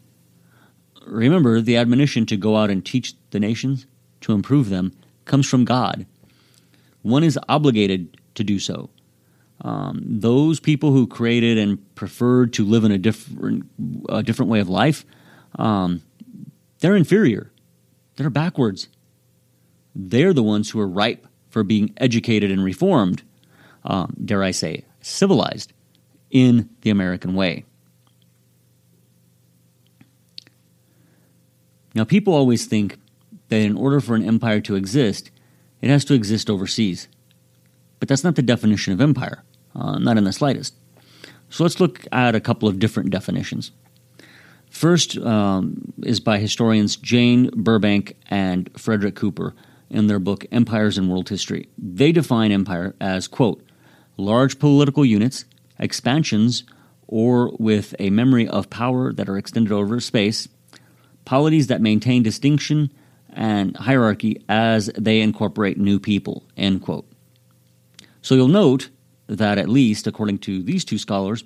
Remember, 1.08 1.62
the 1.62 1.78
admonition 1.78 2.26
to 2.28 2.38
go 2.38 2.56
out 2.58 2.70
and 2.70 2.86
teach 2.86 3.14
the 3.32 3.40
nations, 3.40 3.88
to 4.22 4.34
improve 4.34 4.70
them, 4.70 4.92
comes 5.26 5.48
from 5.48 5.66
God. 5.66 6.06
One 7.02 7.24
is 7.24 7.40
obligated 7.50 8.18
to 8.36 8.44
do 8.44 8.60
so. 8.60 8.90
Um, 9.62 10.02
those 10.06 10.60
people 10.60 10.92
who 10.92 11.08
created 11.08 11.58
and 11.58 11.96
preferred 11.96 12.54
to 12.54 12.66
live 12.66 12.84
in 12.84 12.92
a 12.92 12.98
different, 12.98 13.66
a 14.10 14.22
different 14.22 14.52
way 14.52 14.60
of 14.60 14.70
life 14.70 15.06
um, 15.58 16.02
they're 16.80 16.96
inferior. 16.96 17.52
They're 18.16 18.30
backwards. 18.30 18.88
They're 19.94 20.34
the 20.34 20.44
ones 20.44 20.70
who 20.70 20.80
are 20.80 20.88
ripe 20.88 21.28
for 21.50 21.64
being 21.64 21.94
educated 21.98 22.52
and 22.52 22.64
reformed, 22.64 23.24
um, 23.84 24.16
dare 24.24 24.44
I 24.44 24.52
say, 24.52 24.86
civilized 25.02 25.74
in 26.32 26.70
the 26.82 26.90
American 26.90 27.34
way. 27.34 27.66
Now, 31.94 32.04
people 32.04 32.34
always 32.34 32.66
think 32.66 33.00
that 33.48 33.62
in 33.62 33.78
order 33.78 34.02
for 34.02 34.16
an 34.16 34.26
empire 34.26 34.60
to 34.62 34.76
exist, 34.76 35.32
it 35.82 35.90
has 35.90 36.04
to 36.06 36.14
exist 36.14 36.50
overseas. 36.50 37.08
But 38.00 38.10
that's 38.10 38.24
not 38.24 38.36
the 38.36 38.42
definition 38.42 38.92
of 38.92 39.00
empire, 39.00 39.44
uh, 39.74 39.98
not 39.98 40.18
in 40.18 40.26
the 40.26 40.34
slightest. 40.34 40.74
So 41.50 41.64
let's 41.64 41.80
look 41.80 42.06
at 42.12 42.36
a 42.36 42.42
couple 42.42 42.68
of 42.68 42.80
different 42.80 43.12
definitions. 43.12 43.72
First 44.76 45.18
um, 45.20 45.94
is 46.04 46.20
by 46.20 46.38
historians 46.38 46.98
Jane 46.98 47.50
Burbank 47.56 48.18
and 48.30 48.70
Frederick 48.78 49.16
Cooper 49.16 49.56
in 49.90 50.08
their 50.08 50.20
book 50.20 50.46
Empires 50.52 50.98
in 50.98 51.08
World 51.08 51.30
History. 51.30 51.70
They 51.78 52.12
define 52.12 52.52
empire 52.52 52.94
as, 53.00 53.30
quote, 53.30 53.64
large 54.18 54.60
political 54.60 55.06
units, 55.06 55.46
expansions, 55.80 56.66
or 57.08 57.56
with 57.58 57.96
a 58.00 58.10
memory 58.10 58.50
of 58.50 58.70
power 58.70 59.14
that 59.14 59.30
are 59.30 59.38
extended 59.38 59.72
over 59.72 60.02
space, 60.02 60.50
polities 61.24 61.68
that 61.68 61.80
maintain 61.80 62.22
distinction 62.22 62.92
and 63.30 63.78
hierarchy 63.78 64.44
as 64.50 64.88
they 64.98 65.22
incorporate 65.22 65.78
new 65.78 66.02
people, 66.02 66.44
end 66.58 66.82
quote. 66.82 67.10
So 68.22 68.36
you'll 68.36 68.50
note 68.50 68.90
that, 69.28 69.58
at 69.58 69.70
least 69.70 70.06
according 70.06 70.40
to 70.40 70.62
these 70.62 70.84
two 70.84 70.98
scholars, 70.98 71.46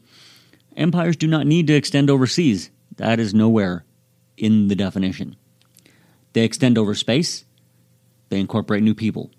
empires 0.75 1.15
do 1.15 1.27
not 1.27 1.45
need 1.45 1.67
to 1.67 1.75
extend 1.75 2.09
overseas 2.09 2.71
that 2.99 3.19
is 3.19 3.33
nowhere 3.33 3.85
in 4.37 4.67
the 4.67 4.75
definition. 4.75 5.35
They 6.33 6.43
extend 6.43 6.77
over 6.77 6.93
space, 6.93 7.45
they 8.27 8.39
incorporate 8.39 8.83
new 8.83 8.93
people. 8.93 9.31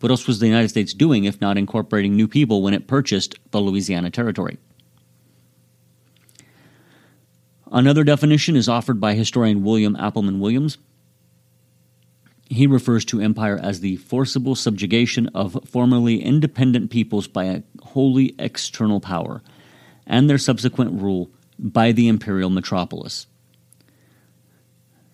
What 0.00 0.10
else 0.10 0.26
was 0.26 0.40
the 0.40 0.48
United 0.48 0.70
States 0.70 0.94
doing 0.94 1.24
if 1.24 1.40
not 1.40 1.58
incorporating 1.58 2.16
new 2.16 2.26
people 2.26 2.62
when 2.62 2.74
it 2.74 2.88
purchased 2.88 3.38
the 3.50 3.60
Louisiana 3.60 4.10
Territory? 4.10 4.58
Another 7.70 8.04
definition 8.04 8.56
is 8.56 8.68
offered 8.68 9.00
by 9.00 9.14
historian 9.14 9.62
William 9.62 9.94
Appleman 9.96 10.40
Williams. 10.40 10.78
He 12.48 12.66
refers 12.66 13.04
to 13.06 13.20
empire 13.20 13.58
as 13.62 13.80
the 13.80 13.96
forcible 13.96 14.54
subjugation 14.54 15.28
of 15.28 15.58
formerly 15.66 16.22
independent 16.22 16.90
peoples 16.90 17.28
by 17.28 17.44
a 17.44 17.62
wholly 17.82 18.34
external 18.38 19.00
power 19.00 19.42
and 20.06 20.28
their 20.28 20.38
subsequent 20.38 21.00
rule 21.00 21.30
by 21.62 21.92
the 21.92 22.08
imperial 22.08 22.50
metropolis. 22.50 23.26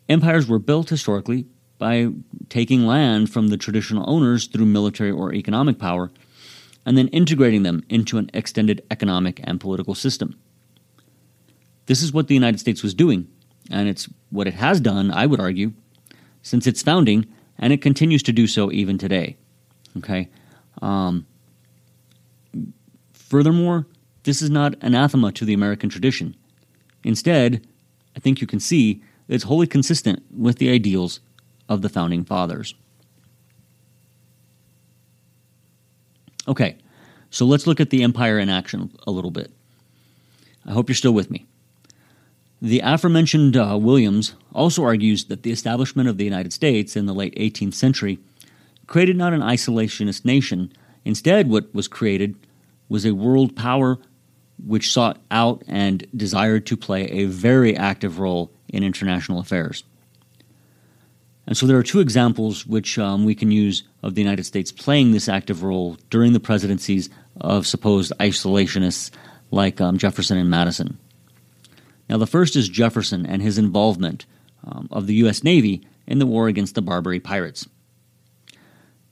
Empires 0.08 0.48
were 0.48 0.58
built 0.58 0.88
historically 0.88 1.46
by 1.76 2.08
taking 2.48 2.86
land 2.86 3.30
from 3.30 3.48
the 3.48 3.58
traditional 3.58 4.08
owners 4.10 4.46
through 4.46 4.64
military 4.64 5.10
or 5.10 5.34
economic 5.34 5.78
power 5.78 6.10
and 6.86 6.96
then 6.96 7.08
integrating 7.08 7.64
them 7.64 7.84
into 7.90 8.16
an 8.16 8.30
extended 8.32 8.82
economic 8.90 9.40
and 9.44 9.60
political 9.60 9.94
system. 9.94 10.38
This 11.84 12.02
is 12.02 12.12
what 12.12 12.28
the 12.28 12.34
United 12.34 12.58
States 12.60 12.82
was 12.82 12.94
doing, 12.94 13.28
and 13.70 13.88
it's 13.88 14.08
what 14.30 14.46
it 14.46 14.54
has 14.54 14.80
done, 14.80 15.10
I 15.10 15.26
would 15.26 15.40
argue, 15.40 15.72
since 16.42 16.66
its 16.66 16.82
founding, 16.82 17.26
and 17.58 17.72
it 17.72 17.82
continues 17.82 18.22
to 18.22 18.32
do 18.32 18.46
so 18.46 18.72
even 18.72 18.96
today. 18.96 19.36
Okay? 19.98 20.30
Um, 20.80 21.26
furthermore, 23.12 23.86
this 24.28 24.42
is 24.42 24.50
not 24.50 24.74
anathema 24.82 25.32
to 25.32 25.46
the 25.46 25.54
American 25.54 25.88
tradition. 25.88 26.36
Instead, 27.02 27.66
I 28.14 28.20
think 28.20 28.42
you 28.42 28.46
can 28.46 28.60
see 28.60 29.02
it's 29.26 29.44
wholly 29.44 29.66
consistent 29.66 30.22
with 30.30 30.58
the 30.58 30.68
ideals 30.68 31.20
of 31.66 31.80
the 31.80 31.88
founding 31.88 32.24
fathers. 32.24 32.74
Okay, 36.46 36.76
so 37.30 37.46
let's 37.46 37.66
look 37.66 37.80
at 37.80 37.88
the 37.88 38.02
empire 38.02 38.38
in 38.38 38.50
action 38.50 38.90
a 39.06 39.10
little 39.10 39.30
bit. 39.30 39.50
I 40.66 40.72
hope 40.72 40.90
you're 40.90 40.94
still 40.94 41.12
with 41.12 41.30
me. 41.30 41.46
The 42.60 42.80
aforementioned 42.80 43.56
uh, 43.56 43.78
Williams 43.80 44.34
also 44.52 44.84
argues 44.84 45.24
that 45.26 45.42
the 45.42 45.52
establishment 45.52 46.06
of 46.06 46.18
the 46.18 46.24
United 46.24 46.52
States 46.52 46.96
in 46.96 47.06
the 47.06 47.14
late 47.14 47.34
18th 47.36 47.72
century 47.72 48.18
created 48.86 49.16
not 49.16 49.32
an 49.32 49.40
isolationist 49.40 50.26
nation. 50.26 50.70
Instead, 51.06 51.48
what 51.48 51.74
was 51.74 51.88
created 51.88 52.34
was 52.90 53.06
a 53.06 53.14
world 53.14 53.56
power 53.56 53.98
which 54.64 54.92
sought 54.92 55.18
out 55.30 55.62
and 55.68 56.06
desired 56.16 56.66
to 56.66 56.76
play 56.76 57.04
a 57.10 57.24
very 57.24 57.76
active 57.76 58.18
role 58.18 58.50
in 58.68 58.82
international 58.82 59.40
affairs. 59.40 59.84
And 61.46 61.56
so 61.56 61.66
there 61.66 61.78
are 61.78 61.82
two 61.82 62.00
examples 62.00 62.66
which 62.66 62.98
um, 62.98 63.24
we 63.24 63.34
can 63.34 63.50
use 63.50 63.82
of 64.02 64.14
the 64.14 64.20
United 64.20 64.44
States 64.44 64.70
playing 64.70 65.12
this 65.12 65.28
active 65.28 65.62
role 65.62 65.96
during 66.10 66.34
the 66.34 66.40
presidencies 66.40 67.08
of 67.40 67.66
supposed 67.66 68.12
isolationists 68.20 69.10
like 69.50 69.80
um, 69.80 69.96
Jefferson 69.96 70.36
and 70.36 70.50
Madison. 70.50 70.98
Now, 72.08 72.18
the 72.18 72.26
first 72.26 72.56
is 72.56 72.68
Jefferson 72.68 73.24
and 73.24 73.40
his 73.40 73.58
involvement 73.58 74.26
um, 74.64 74.88
of 74.90 75.06
the 75.06 75.14
U.S. 75.14 75.42
Navy 75.42 75.86
in 76.06 76.18
the 76.18 76.26
war 76.26 76.48
against 76.48 76.74
the 76.74 76.82
Barbary 76.82 77.20
pirates. 77.20 77.66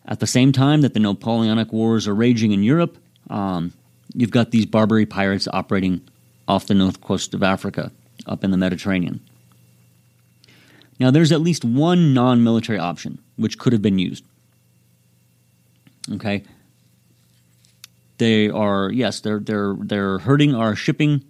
At 0.05 0.21
the 0.21 0.27
same 0.27 0.53
time 0.53 0.83
that 0.83 0.95
the 0.95 1.01
Napoleonic 1.01 1.73
Wars 1.73 2.07
are 2.07 2.15
raging 2.15 2.53
in 2.53 2.63
Europe, 2.63 2.99
um, 3.29 3.73
you've 4.17 4.31
got 4.31 4.51
these 4.51 4.67
Barbary 4.67 5.07
pirates 5.07 5.47
operating 5.53 6.01
off 6.49 6.67
the 6.67 6.75
north 6.75 7.01
coast 7.01 7.35
of 7.35 7.43
Africa, 7.43 7.93
up 8.27 8.43
in 8.43 8.51
the 8.51 8.57
Mediterranean. 8.57 9.21
Now, 10.99 11.11
there's 11.11 11.31
at 11.31 11.43
least 11.43 11.65
one 11.65 12.15
non 12.15 12.43
military 12.43 12.79
option 12.79 13.19
which 13.37 13.59
could 13.59 13.73
have 13.73 13.83
been 13.83 13.99
used. 13.99 14.25
Okay? 16.13 16.43
They 18.19 18.49
are, 18.49 18.91
yes, 18.91 19.21
they're, 19.21 19.41
they're, 19.41 19.75
they're 19.79 20.19
hurting 20.19 20.55
our 20.55 20.75
shipping 20.75 21.23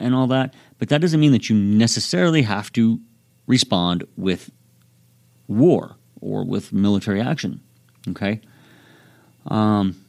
and 0.00 0.14
all 0.14 0.26
that, 0.28 0.54
but 0.78 0.88
that 0.88 1.02
doesn't 1.02 1.20
mean 1.20 1.32
that 1.32 1.50
you 1.50 1.56
necessarily 1.56 2.42
have 2.42 2.72
to 2.72 3.00
respond 3.46 4.04
with 4.16 4.50
war 5.46 5.96
or 6.20 6.44
with 6.44 6.72
military 6.72 7.20
action. 7.20 7.60
Okay? 8.08 8.40
Um, 9.46 10.01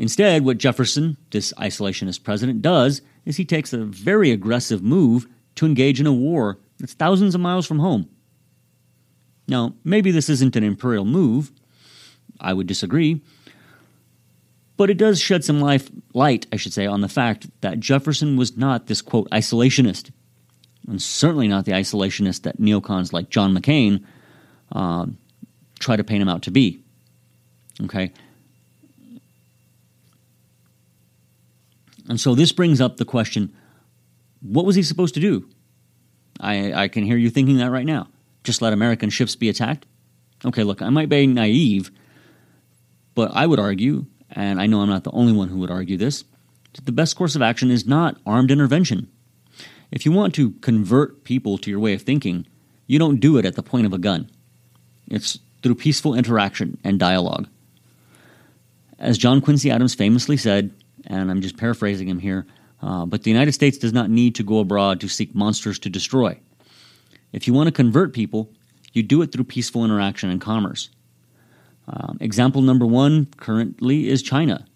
instead, 0.00 0.44
what 0.44 0.58
Jefferson, 0.58 1.16
this 1.30 1.52
isolationist 1.54 2.24
president, 2.24 2.62
does 2.62 3.02
is 3.24 3.36
he 3.36 3.44
takes 3.44 3.72
a 3.72 3.84
very 3.84 4.30
aggressive 4.30 4.82
move 4.82 5.26
to 5.56 5.66
engage 5.66 6.00
in 6.00 6.06
a 6.06 6.12
war 6.12 6.58
that's 6.78 6.94
thousands 6.94 7.34
of 7.34 7.40
miles 7.40 7.66
from 7.66 7.78
home. 7.78 8.08
Now, 9.46 9.74
maybe 9.84 10.10
this 10.10 10.28
isn't 10.28 10.56
an 10.56 10.64
imperial 10.64 11.04
move. 11.04 11.52
I 12.40 12.52
would 12.52 12.66
disagree. 12.66 13.20
But 14.76 14.88
it 14.88 14.96
does 14.96 15.20
shed 15.20 15.44
some 15.44 15.60
life, 15.60 15.90
light, 16.14 16.46
I 16.52 16.56
should 16.56 16.72
say, 16.72 16.86
on 16.86 17.02
the 17.02 17.08
fact 17.08 17.48
that 17.60 17.80
Jefferson 17.80 18.38
was 18.38 18.56
not 18.56 18.86
this, 18.86 19.02
quote, 19.02 19.28
isolationist. 19.30 20.10
And 20.88 21.02
certainly 21.02 21.48
not 21.48 21.66
the 21.66 21.72
isolationist 21.72 22.42
that 22.42 22.58
neocons 22.58 23.12
like 23.12 23.28
John 23.28 23.54
McCain 23.54 24.02
uh, 24.72 25.06
try 25.78 25.96
to 25.96 26.04
paint 26.04 26.22
him 26.22 26.28
out 26.30 26.42
to 26.42 26.50
be. 26.50 26.82
Okay? 27.82 28.12
And 32.10 32.20
so 32.20 32.34
this 32.34 32.50
brings 32.50 32.80
up 32.80 32.96
the 32.96 33.04
question 33.04 33.54
what 34.42 34.66
was 34.66 34.74
he 34.74 34.82
supposed 34.82 35.14
to 35.14 35.20
do? 35.20 35.48
I, 36.40 36.72
I 36.72 36.88
can 36.88 37.04
hear 37.04 37.16
you 37.16 37.30
thinking 37.30 37.58
that 37.58 37.70
right 37.70 37.86
now 37.86 38.08
just 38.42 38.60
let 38.60 38.72
American 38.72 39.10
ships 39.10 39.36
be 39.36 39.48
attacked? 39.48 39.86
Okay, 40.44 40.64
look, 40.64 40.82
I 40.82 40.88
might 40.88 41.08
be 41.08 41.26
naive, 41.26 41.90
but 43.14 43.30
I 43.34 43.46
would 43.46 43.60
argue, 43.60 44.06
and 44.30 44.60
I 44.60 44.66
know 44.66 44.80
I'm 44.80 44.88
not 44.88 45.04
the 45.04 45.12
only 45.12 45.32
one 45.32 45.48
who 45.48 45.58
would 45.58 45.70
argue 45.70 45.96
this, 45.96 46.24
that 46.72 46.86
the 46.86 46.92
best 46.92 47.14
course 47.14 47.36
of 47.36 47.42
action 47.42 47.70
is 47.70 47.86
not 47.86 48.16
armed 48.26 48.50
intervention. 48.50 49.08
If 49.92 50.04
you 50.04 50.10
want 50.10 50.34
to 50.36 50.52
convert 50.62 51.22
people 51.22 51.58
to 51.58 51.70
your 51.70 51.80
way 51.80 51.92
of 51.92 52.02
thinking, 52.02 52.46
you 52.86 52.98
don't 52.98 53.20
do 53.20 53.36
it 53.36 53.44
at 53.44 53.54
the 53.54 53.62
point 53.62 53.86
of 53.86 53.92
a 53.92 53.98
gun. 53.98 54.30
It's 55.08 55.38
through 55.62 55.74
peaceful 55.76 56.14
interaction 56.14 56.78
and 56.82 56.98
dialogue. 56.98 57.46
As 58.98 59.18
John 59.18 59.40
Quincy 59.40 59.70
Adams 59.70 59.94
famously 59.94 60.38
said, 60.38 60.72
and 61.06 61.30
I'm 61.30 61.40
just 61.40 61.56
paraphrasing 61.56 62.08
him 62.08 62.18
here, 62.18 62.46
uh, 62.82 63.06
but 63.06 63.22
the 63.22 63.30
United 63.30 63.52
States 63.52 63.78
does 63.78 63.92
not 63.92 64.10
need 64.10 64.34
to 64.36 64.42
go 64.42 64.58
abroad 64.58 65.00
to 65.00 65.08
seek 65.08 65.34
monsters 65.34 65.78
to 65.80 65.90
destroy. 65.90 66.38
If 67.32 67.46
you 67.46 67.54
want 67.54 67.68
to 67.68 67.72
convert 67.72 68.12
people, 68.12 68.50
you 68.92 69.02
do 69.02 69.22
it 69.22 69.32
through 69.32 69.44
peaceful 69.44 69.84
interaction 69.84 70.30
and 70.30 70.40
commerce. 70.40 70.90
Um, 71.88 72.18
example 72.20 72.62
number 72.62 72.86
one 72.86 73.26
currently 73.36 74.08
is 74.08 74.22
China. 74.22 74.66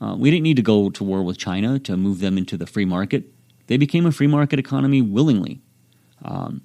Uh, 0.00 0.16
we 0.18 0.30
didn't 0.30 0.42
need 0.42 0.56
to 0.56 0.62
go 0.62 0.90
to 0.90 1.04
war 1.04 1.22
with 1.22 1.38
China 1.38 1.78
to 1.80 1.96
move 1.96 2.20
them 2.20 2.36
into 2.36 2.56
the 2.56 2.66
free 2.66 2.84
market. 2.84 3.24
They 3.66 3.76
became 3.76 4.06
a 4.06 4.12
free 4.12 4.26
market 4.26 4.58
economy 4.58 5.00
willingly. 5.00 5.60
Um, 6.24 6.62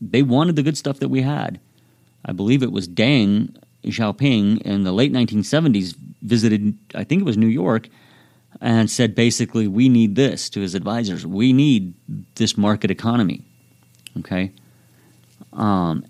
they 0.00 0.22
wanted 0.22 0.56
the 0.56 0.62
good 0.62 0.76
stuff 0.76 0.98
that 0.98 1.08
we 1.08 1.22
had. 1.22 1.60
I 2.24 2.32
believe 2.32 2.62
it 2.62 2.72
was 2.72 2.88
Deng 2.88 3.56
Xiaoping 3.84 4.62
in 4.62 4.84
the 4.84 4.92
late 4.92 5.12
1970s 5.12 5.94
visited, 6.22 6.76
I 6.94 7.04
think 7.04 7.22
it 7.22 7.24
was 7.24 7.36
New 7.36 7.46
York, 7.46 7.88
and 8.60 8.90
said 8.90 9.14
basically, 9.14 9.68
we 9.68 9.88
need 9.88 10.16
this 10.16 10.48
to 10.50 10.60
his 10.60 10.74
advisors. 10.74 11.26
We 11.26 11.52
need 11.52 11.94
this 12.36 12.56
market 12.56 12.90
economy. 12.90 13.42
Okay. 14.18 14.52
Um, 15.52 16.04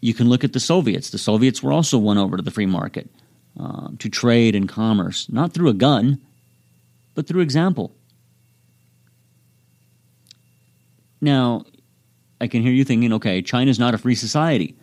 you 0.00 0.14
can 0.14 0.28
look 0.28 0.44
at 0.44 0.52
the 0.52 0.60
Soviets. 0.60 1.10
The 1.10 1.18
Soviets 1.18 1.62
were 1.62 1.72
also 1.72 1.98
won 1.98 2.18
over 2.18 2.36
to 2.36 2.42
the 2.42 2.50
free 2.50 2.66
market 2.66 3.08
uh, 3.58 3.88
to 3.98 4.08
trade 4.08 4.54
and 4.54 4.68
commerce, 4.68 5.28
not 5.30 5.52
through 5.52 5.68
a 5.68 5.74
gun, 5.74 6.20
but 7.14 7.26
through 7.26 7.40
example. 7.40 7.94
Now, 11.20 11.64
I 12.40 12.48
can 12.48 12.62
hear 12.62 12.72
you 12.72 12.84
thinking, 12.84 13.12
okay, 13.14 13.40
China's 13.40 13.78
not 13.78 13.94
a 13.94 13.98
free 13.98 14.16
society. 14.16 14.76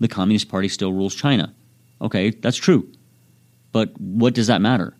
The 0.00 0.08
Communist 0.08 0.50
Party 0.50 0.68
still 0.68 0.92
rules 0.92 1.14
China. 1.14 1.54
Okay, 2.00 2.30
that's 2.30 2.56
true. 2.56 2.90
But 3.72 3.98
what 4.00 4.34
does 4.34 4.46
that 4.46 4.60
matter? 4.60 4.96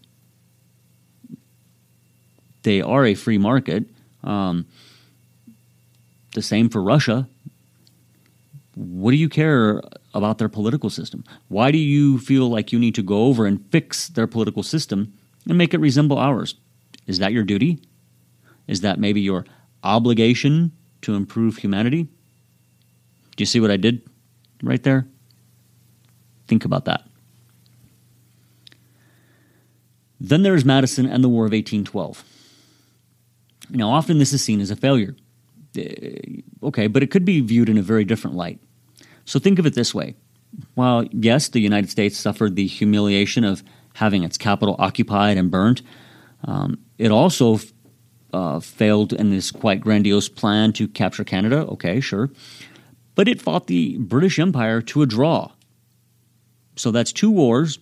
They 2.63 2.81
are 2.81 3.07
a 3.07 3.15
free 3.15 3.39
market. 3.39 3.89
Um, 4.25 4.67
the 6.35 6.43
same 6.43 6.69
for 6.69 6.83
Russia. 6.83 7.29
What 8.75 9.13
do 9.13 9.17
you 9.17 9.29
care 9.29 9.81
about 10.15 10.39
their 10.39 10.49
political 10.49 10.91
system? 10.91 11.25
Why 11.49 11.71
do 11.71 11.79
you 11.79 12.19
feel 12.19 12.49
like 12.49 12.73
you 12.73 12.79
need 12.79 12.95
to 12.97 13.03
go 13.03 13.25
over 13.25 13.47
and 13.47 13.65
fix 13.71 14.09
their 14.09 14.27
political 14.27 14.63
system 14.63 15.13
and 15.49 15.57
make 15.57 15.73
it 15.75 15.79
resemble 15.79 16.19
ours? 16.19 16.57
Is 17.07 17.19
that 17.19 17.33
your 17.33 17.45
duty? 17.45 17.79
Is 18.67 18.81
that 18.81 18.99
maybe 18.99 19.21
your 19.21 19.47
obligation 19.83 20.73
to 21.03 21.15
improve 21.15 21.59
humanity? 21.59 22.09
Do 23.37 23.43
you 23.43 23.47
see 23.47 23.61
what 23.61 23.71
I 23.71 23.77
did 23.77 24.03
right 24.63 24.83
there? 24.83 25.07
Think 26.47 26.65
about 26.65 26.85
that. 26.85 27.03
Then 30.19 30.43
there's 30.43 30.65
Madison 30.65 31.07
and 31.07 31.23
the 31.23 31.29
War 31.29 31.45
of 31.45 31.53
1812. 31.53 32.25
Now, 33.71 33.91
often 33.91 34.19
this 34.19 34.33
is 34.33 34.43
seen 34.43 34.61
as 34.61 34.71
a 34.71 34.77
failure. 34.77 35.17
Uh, 35.77 35.83
okay, 36.63 36.87
but 36.87 37.03
it 37.03 37.11
could 37.11 37.25
be 37.25 37.41
viewed 37.41 37.69
in 37.69 37.77
a 37.77 37.83
very 37.83 38.05
different 38.05 38.37
light. 38.37 38.61
So 39.25 39.39
think 39.39 39.59
of 39.59 39.67
it 39.67 39.75
this 39.75 39.95
way 39.95 40.15
while, 40.75 41.05
yes, 41.11 41.49
the 41.49 41.61
United 41.61 41.91
States 41.91 42.17
suffered 42.17 42.57
the 42.57 42.67
humiliation 42.67 43.45
of 43.45 43.63
having 43.95 44.23
its 44.23 44.39
capital 44.39 44.77
occupied 44.79 45.37
and 45.37 45.51
burnt, 45.51 45.83
um, 46.45 46.79
it 46.99 47.11
also 47.11 47.59
uh, 48.33 48.61
failed 48.61 49.13
in 49.13 49.31
this 49.31 49.51
quite 49.51 49.81
grandiose 49.81 50.29
plan 50.29 50.73
to 50.75 50.89
capture 50.89 51.25
Canada. 51.25 51.67
Okay, 51.67 52.01
sure. 52.01 52.31
But 53.15 53.29
it 53.29 53.41
fought 53.41 53.67
the 53.67 53.97
British 53.99 54.39
Empire 54.39 54.83
to 54.83 55.03
a 55.03 55.07
draw. 55.07 55.53
So 56.77 56.91
that's 56.91 57.13
two 57.13 57.31
wars 57.31 57.79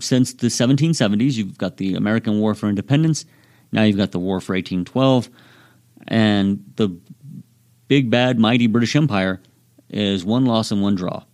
since 0.00 0.32
the 0.34 0.46
1770s. 0.46 1.34
You've 1.34 1.58
got 1.58 1.76
the 1.76 1.94
American 1.94 2.40
War 2.40 2.54
for 2.54 2.68
Independence. 2.68 3.24
Now 3.72 3.82
you've 3.82 3.96
got 3.96 4.12
the 4.12 4.18
War 4.18 4.40
for 4.40 4.54
1812. 4.54 5.28
And 6.06 6.64
the 6.76 6.96
big, 7.88 8.10
bad, 8.10 8.38
mighty 8.38 8.66
British 8.66 8.96
Empire 8.96 9.40
is 9.90 10.24
one 10.24 10.46
loss 10.46 10.70
and 10.70 10.82
one 10.82 10.94
draw. 10.94 11.24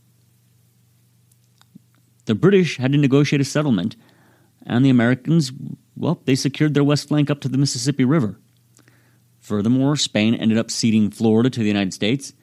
The 2.24 2.34
British 2.34 2.76
had 2.76 2.92
to 2.92 2.98
negotiate 2.98 3.40
a 3.40 3.44
settlement, 3.44 3.96
and 4.66 4.84
the 4.84 4.90
Americans, 4.90 5.50
well, 5.96 6.20
they 6.26 6.34
secured 6.34 6.74
their 6.74 6.84
west 6.84 7.08
flank 7.08 7.30
up 7.30 7.40
to 7.40 7.48
the 7.48 7.56
Mississippi 7.56 8.04
River. 8.04 8.38
Furthermore, 9.40 9.96
Spain 9.96 10.34
ended 10.34 10.58
up 10.58 10.70
ceding 10.70 11.10
Florida 11.10 11.48
to 11.48 11.60
the 11.60 11.66
United 11.68 11.94
States 11.94 12.34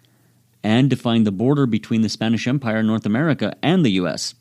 and 0.65 0.89
defined 0.89 1.27
the 1.27 1.31
border 1.31 1.67
between 1.67 2.01
the 2.01 2.09
Spanish 2.09 2.47
Empire 2.47 2.77
in 2.77 2.87
North 2.87 3.05
America 3.05 3.55
and 3.61 3.85
the 3.85 3.91
U.S. 3.91 4.33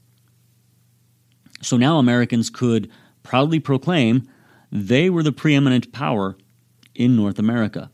So 1.61 1.77
now 1.77 1.99
Americans 1.99 2.49
could 2.49 2.91
proudly 3.23 3.61
proclaim 3.61 4.27
they 4.73 5.11
were 5.11 5.23
the 5.23 5.33
preeminent 5.33 5.93
power 5.93 6.39
in 6.95 7.15
North 7.15 7.39
America. 7.39 7.91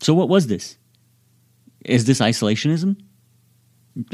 So, 0.00 0.14
what 0.14 0.28
was 0.28 0.46
this? 0.46 0.76
Is 1.84 2.04
this 2.04 2.20
isolationism? 2.20 2.96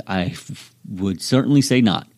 I 0.07 0.29
f- 0.29 0.75
would 0.89 1.21
certainly 1.21 1.61
say 1.61 1.83
not. 1.83 2.09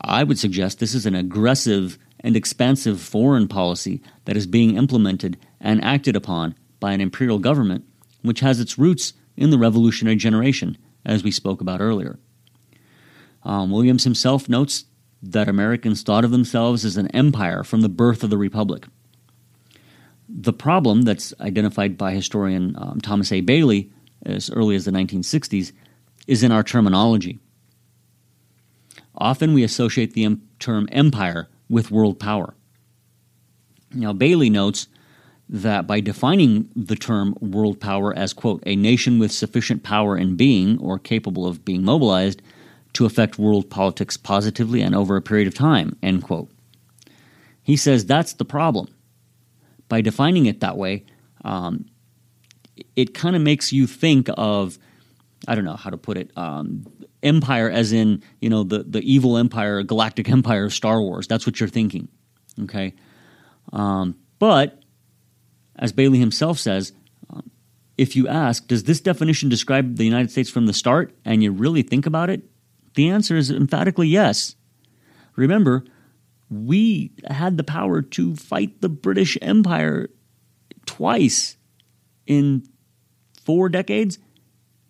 I 0.00 0.24
would 0.24 0.40
suggest 0.40 0.80
this 0.80 0.94
is 0.94 1.06
an 1.06 1.14
aggressive 1.14 1.98
and 2.18 2.34
expansive 2.34 3.00
foreign 3.00 3.46
policy 3.46 4.02
that 4.24 4.36
is 4.36 4.48
being 4.48 4.76
implemented 4.76 5.38
and 5.60 5.84
acted 5.84 6.16
upon 6.16 6.56
by 6.80 6.92
an 6.92 7.00
imperial 7.00 7.38
government 7.38 7.84
which 8.22 8.40
has 8.40 8.60
its 8.60 8.78
roots 8.78 9.12
in 9.36 9.50
the 9.50 9.58
revolutionary 9.58 10.16
generation, 10.16 10.76
as 11.04 11.22
we 11.22 11.30
spoke 11.30 11.60
about 11.60 11.80
earlier. 11.80 12.18
Um, 13.42 13.70
Williams 13.70 14.04
himself 14.04 14.48
notes 14.48 14.84
that 15.22 15.48
Americans 15.48 16.02
thought 16.02 16.24
of 16.24 16.30
themselves 16.30 16.84
as 16.84 16.96
an 16.96 17.08
empire 17.08 17.64
from 17.64 17.80
the 17.80 17.88
birth 17.88 18.22
of 18.22 18.30
the 18.30 18.38
Republic. 18.38 18.86
The 20.28 20.52
problem 20.52 21.02
that's 21.02 21.32
identified 21.40 21.96
by 21.96 22.12
historian 22.12 22.76
um, 22.78 23.00
Thomas 23.00 23.32
A. 23.32 23.40
Bailey 23.40 23.90
as 24.24 24.50
early 24.50 24.76
as 24.76 24.84
the 24.84 24.90
1960s 24.90 25.72
is 26.26 26.42
in 26.42 26.52
our 26.52 26.62
terminology. 26.62 27.38
Often 29.16 29.54
we 29.54 29.64
associate 29.64 30.12
the 30.12 30.38
term 30.58 30.88
empire 30.92 31.48
with 31.68 31.90
world 31.90 32.20
power. 32.20 32.54
Now, 33.92 34.12
Bailey 34.12 34.50
notes 34.50 34.86
that 35.48 35.86
by 35.86 36.00
defining 36.00 36.68
the 36.76 36.96
term 36.96 37.34
world 37.40 37.80
power 37.80 38.16
as, 38.16 38.32
quote, 38.32 38.62
a 38.66 38.76
nation 38.76 39.18
with 39.18 39.32
sufficient 39.32 39.82
power 39.82 40.16
in 40.16 40.36
being 40.36 40.78
or 40.78 40.98
capable 40.98 41.46
of 41.46 41.64
being 41.64 41.84
mobilized 41.84 42.42
to 42.92 43.06
affect 43.06 43.38
world 43.38 43.70
politics 43.70 44.16
positively 44.16 44.82
and 44.82 44.94
over 44.94 45.16
a 45.16 45.22
period 45.22 45.48
of 45.48 45.54
time, 45.54 45.96
end 46.02 46.22
quote. 46.22 46.50
He 47.62 47.76
says 47.76 48.04
that's 48.04 48.34
the 48.34 48.44
problem. 48.44 48.88
By 49.88 50.00
defining 50.00 50.46
it 50.46 50.60
that 50.60 50.76
way, 50.76 51.04
um, 51.44 51.86
it 52.96 53.14
kind 53.14 53.36
of 53.36 53.42
makes 53.42 53.72
you 53.72 53.86
think 53.86 54.28
of 54.36 54.78
I 55.46 55.54
don't 55.54 55.64
know 55.64 55.76
how 55.76 55.90
to 55.90 55.96
put 55.96 56.16
it. 56.16 56.30
Um, 56.36 56.84
empire, 57.22 57.70
as 57.70 57.92
in 57.92 58.22
you 58.40 58.50
know 58.50 58.64
the 58.64 58.82
the 58.82 59.00
evil 59.00 59.36
empire, 59.36 59.82
galactic 59.82 60.28
empire 60.38 60.64
of 60.64 60.74
Star 60.74 61.00
Wars. 61.00 61.26
That's 61.26 61.46
what 61.46 61.60
you're 61.60 61.68
thinking. 61.68 62.08
Okay, 62.62 62.94
um, 63.72 64.16
but 64.38 64.82
as 65.78 65.92
Bailey 65.92 66.18
himself 66.18 66.58
says, 66.58 66.92
if 67.96 68.14
you 68.14 68.28
ask, 68.28 68.66
does 68.68 68.84
this 68.84 69.00
definition 69.00 69.48
describe 69.48 69.96
the 69.96 70.04
United 70.04 70.30
States 70.30 70.48
from 70.48 70.66
the 70.66 70.72
start, 70.72 71.12
and 71.24 71.42
you 71.42 71.50
really 71.50 71.82
think 71.82 72.06
about 72.06 72.30
it, 72.30 72.42
the 72.94 73.08
answer 73.08 73.36
is 73.36 73.50
emphatically 73.50 74.08
yes. 74.08 74.54
Remember, 75.36 75.84
we 76.48 77.12
had 77.28 77.56
the 77.56 77.64
power 77.64 78.00
to 78.00 78.36
fight 78.36 78.80
the 78.80 78.88
British 78.88 79.36
Empire 79.42 80.10
twice 80.86 81.56
in 82.26 82.66
four 83.44 83.68
decades 83.68 84.18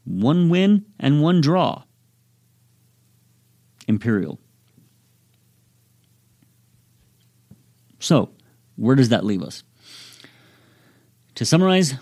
one 0.05 0.48
win 0.48 0.87
and 0.98 1.22
one 1.22 1.40
draw. 1.40 1.83
Imperial. 3.87 4.38
So, 7.98 8.31
where 8.77 8.96
does 8.96 9.11
that 9.11 9.24
leave 9.24 9.42
us? 9.42 9.64
To 11.38 11.44
summarize, 11.44 11.94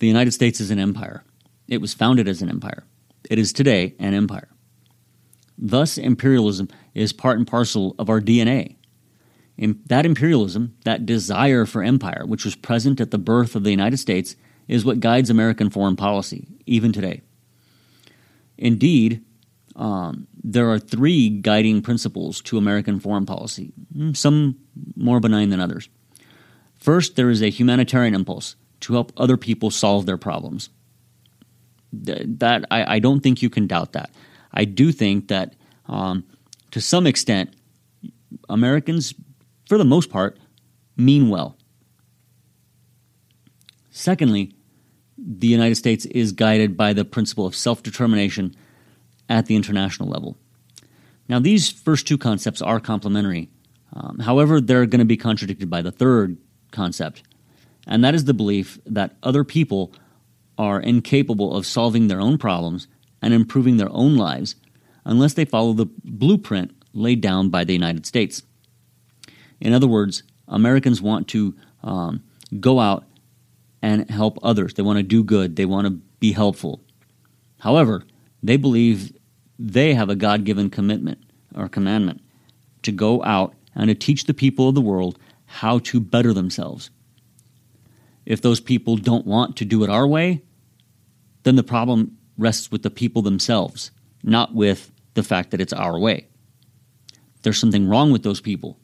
the 0.00 0.08
United 0.08 0.32
States 0.32 0.60
is 0.60 0.72
an 0.72 0.80
empire. 0.80 1.22
It 1.68 1.80
was 1.80 1.94
founded 1.94 2.26
as 2.26 2.42
an 2.42 2.48
empire. 2.48 2.82
It 3.30 3.38
is 3.38 3.52
today 3.52 3.94
an 4.00 4.12
empire. 4.12 4.48
Thus, 5.56 5.96
imperialism 5.96 6.66
is 6.92 7.12
part 7.12 7.38
and 7.38 7.46
parcel 7.46 7.94
of 7.96 8.10
our 8.10 8.20
DNA. 8.20 8.74
In 9.56 9.78
that 9.86 10.04
imperialism, 10.04 10.74
that 10.84 11.06
desire 11.06 11.64
for 11.64 11.84
empire, 11.84 12.24
which 12.26 12.44
was 12.44 12.56
present 12.56 13.00
at 13.00 13.12
the 13.12 13.18
birth 13.18 13.54
of 13.54 13.62
the 13.62 13.70
United 13.70 13.98
States, 13.98 14.34
is 14.66 14.84
what 14.84 14.98
guides 14.98 15.30
American 15.30 15.70
foreign 15.70 15.94
policy, 15.94 16.48
even 16.66 16.90
today. 16.92 17.22
Indeed, 18.58 19.24
um, 19.76 20.26
there 20.42 20.68
are 20.72 20.80
three 20.80 21.28
guiding 21.30 21.82
principles 21.82 22.40
to 22.40 22.58
American 22.58 22.98
foreign 22.98 23.26
policy, 23.26 23.72
hmm, 23.94 24.12
some 24.14 24.58
more 24.96 25.20
benign 25.20 25.50
than 25.50 25.60
others. 25.60 25.88
First, 26.74 27.14
there 27.14 27.30
is 27.30 27.42
a 27.42 27.48
humanitarian 27.48 28.16
impulse 28.16 28.56
to 28.82 28.92
help 28.92 29.12
other 29.16 29.36
people 29.36 29.70
solve 29.70 30.06
their 30.06 30.16
problems. 30.18 30.70
That 31.92 32.64
I, 32.70 32.96
I 32.96 32.98
don't 32.98 33.20
think 33.20 33.42
you 33.42 33.50
can 33.50 33.66
doubt 33.66 33.92
that. 33.92 34.10
I 34.52 34.64
do 34.64 34.92
think 34.92 35.28
that 35.28 35.54
um, 35.86 36.24
to 36.70 36.80
some 36.80 37.06
extent, 37.06 37.54
Americans, 38.48 39.14
for 39.68 39.78
the 39.78 39.84
most 39.84 40.10
part, 40.10 40.38
mean 40.96 41.28
well. 41.28 41.56
Secondly, 43.90 44.54
the 45.18 45.46
United 45.46 45.76
States 45.76 46.06
is 46.06 46.32
guided 46.32 46.76
by 46.76 46.92
the 46.92 47.04
principle 47.04 47.46
of 47.46 47.54
self 47.54 47.82
determination 47.82 48.56
at 49.28 49.46
the 49.46 49.54
international 49.54 50.08
level. 50.08 50.36
Now, 51.28 51.38
these 51.38 51.70
first 51.70 52.06
two 52.06 52.18
concepts 52.18 52.60
are 52.60 52.80
complementary. 52.80 53.48
Um, 53.94 54.18
however, 54.18 54.60
they're 54.60 54.86
going 54.86 55.00
to 55.00 55.04
be 55.04 55.16
contradicted 55.16 55.68
by 55.70 55.82
the 55.82 55.92
third 55.92 56.38
concept, 56.70 57.22
and 57.86 58.04
that 58.04 58.14
is 58.14 58.24
the 58.24 58.34
belief 58.34 58.78
that 58.86 59.16
other 59.22 59.44
people 59.44 59.92
are 60.58 60.80
incapable 60.80 61.56
of 61.56 61.66
solving 61.66 62.08
their 62.08 62.20
own 62.20 62.38
problems 62.38 62.86
and 63.20 63.34
improving 63.34 63.76
their 63.76 63.90
own 63.90 64.16
lives 64.16 64.56
unless 65.04 65.34
they 65.34 65.44
follow 65.44 65.72
the 65.72 65.86
blueprint 66.04 66.70
laid 66.92 67.20
down 67.20 67.48
by 67.48 67.64
the 67.64 67.72
United 67.72 68.06
States. 68.06 68.42
In 69.60 69.72
other 69.72 69.88
words, 69.88 70.22
Americans 70.48 71.00
want 71.00 71.28
to 71.28 71.54
um, 71.82 72.22
go 72.60 72.78
out 72.80 73.04
and 73.80 74.08
help 74.10 74.38
others. 74.42 74.74
They 74.74 74.82
want 74.82 74.98
to 74.98 75.02
do 75.02 75.24
good, 75.24 75.56
they 75.56 75.64
want 75.64 75.86
to 75.86 76.00
be 76.20 76.32
helpful. 76.32 76.80
However, 77.58 78.04
they 78.42 78.56
believe 78.56 79.12
they 79.58 79.94
have 79.94 80.10
a 80.10 80.16
God 80.16 80.44
given 80.44 80.70
commitment 80.70 81.18
or 81.54 81.68
commandment 81.68 82.20
to 82.82 82.92
go 82.92 83.22
out 83.24 83.54
and 83.74 83.88
to 83.88 83.94
teach 83.94 84.24
the 84.24 84.34
people 84.34 84.68
of 84.68 84.74
the 84.74 84.80
world 84.80 85.18
how 85.46 85.78
to 85.80 86.00
better 86.00 86.32
themselves. 86.32 86.90
If 88.24 88.42
those 88.42 88.60
people 88.60 88.96
don't 88.96 89.26
want 89.26 89.56
to 89.56 89.64
do 89.64 89.82
it 89.84 89.90
our 89.90 90.06
way, 90.06 90.42
then 91.42 91.56
the 91.56 91.62
problem 91.62 92.16
rests 92.38 92.70
with 92.70 92.82
the 92.82 92.90
people 92.90 93.22
themselves, 93.22 93.90
not 94.22 94.54
with 94.54 94.90
the 95.14 95.22
fact 95.22 95.50
that 95.50 95.60
it's 95.60 95.72
our 95.72 95.98
way. 95.98 96.28
There's 97.42 97.58
something 97.58 97.88
wrong 97.88 98.12
with 98.12 98.22
those 98.22 98.40
people. 98.40 98.78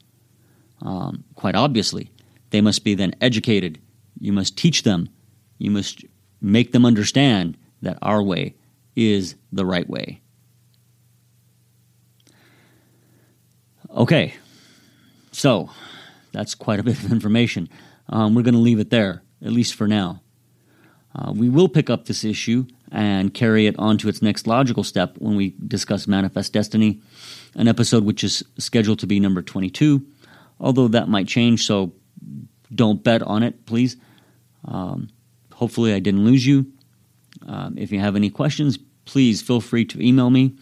Um, 0.81 1.23
quite 1.35 1.55
obviously, 1.55 2.11
they 2.49 2.61
must 2.61 2.83
be 2.83 2.95
then 2.95 3.15
educated 3.21 3.79
you 4.19 4.33
must 4.33 4.57
teach 4.57 4.83
them. 4.83 5.09
You 5.57 5.71
must 5.71 6.05
make 6.41 6.71
them 6.71 6.85
understand 6.85 7.57
that 7.81 7.97
our 8.01 8.21
way 8.21 8.55
is 8.95 9.35
the 9.51 9.65
right 9.65 9.89
way. 9.89 10.21
Okay, 13.89 14.35
so 15.31 15.69
that's 16.31 16.53
quite 16.53 16.79
a 16.79 16.83
bit 16.83 17.01
of 17.03 17.11
information. 17.11 17.69
Um, 18.09 18.35
we're 18.35 18.43
going 18.43 18.53
to 18.53 18.59
leave 18.59 18.79
it 18.79 18.89
there, 18.89 19.23
at 19.43 19.51
least 19.51 19.75
for 19.75 19.87
now. 19.87 20.21
Uh, 21.15 21.31
we 21.35 21.49
will 21.49 21.67
pick 21.67 21.89
up 21.89 22.05
this 22.05 22.23
issue 22.23 22.65
and 22.91 23.33
carry 23.33 23.65
it 23.65 23.75
on 23.79 23.97
to 23.97 24.09
its 24.09 24.21
next 24.21 24.47
logical 24.47 24.83
step 24.83 25.15
when 25.17 25.35
we 25.35 25.55
discuss 25.67 26.07
Manifest 26.07 26.53
Destiny, 26.53 27.01
an 27.55 27.67
episode 27.67 28.03
which 28.03 28.23
is 28.23 28.43
scheduled 28.57 28.99
to 28.99 29.07
be 29.07 29.19
number 29.19 29.41
22, 29.41 30.05
although 30.59 30.87
that 30.87 31.09
might 31.09 31.27
change, 31.27 31.65
so 31.65 31.93
don't 32.73 33.03
bet 33.03 33.21
on 33.23 33.43
it, 33.43 33.65
please. 33.65 33.97
Um, 34.65 35.09
hopefully, 35.53 35.93
I 35.93 35.99
didn't 35.99 36.25
lose 36.25 36.45
you. 36.45 36.71
Um, 37.47 37.77
if 37.77 37.91
you 37.91 37.99
have 37.99 38.15
any 38.15 38.29
questions, 38.29 38.77
please 39.05 39.41
feel 39.41 39.61
free 39.61 39.85
to 39.85 40.05
email 40.05 40.29
me. 40.29 40.55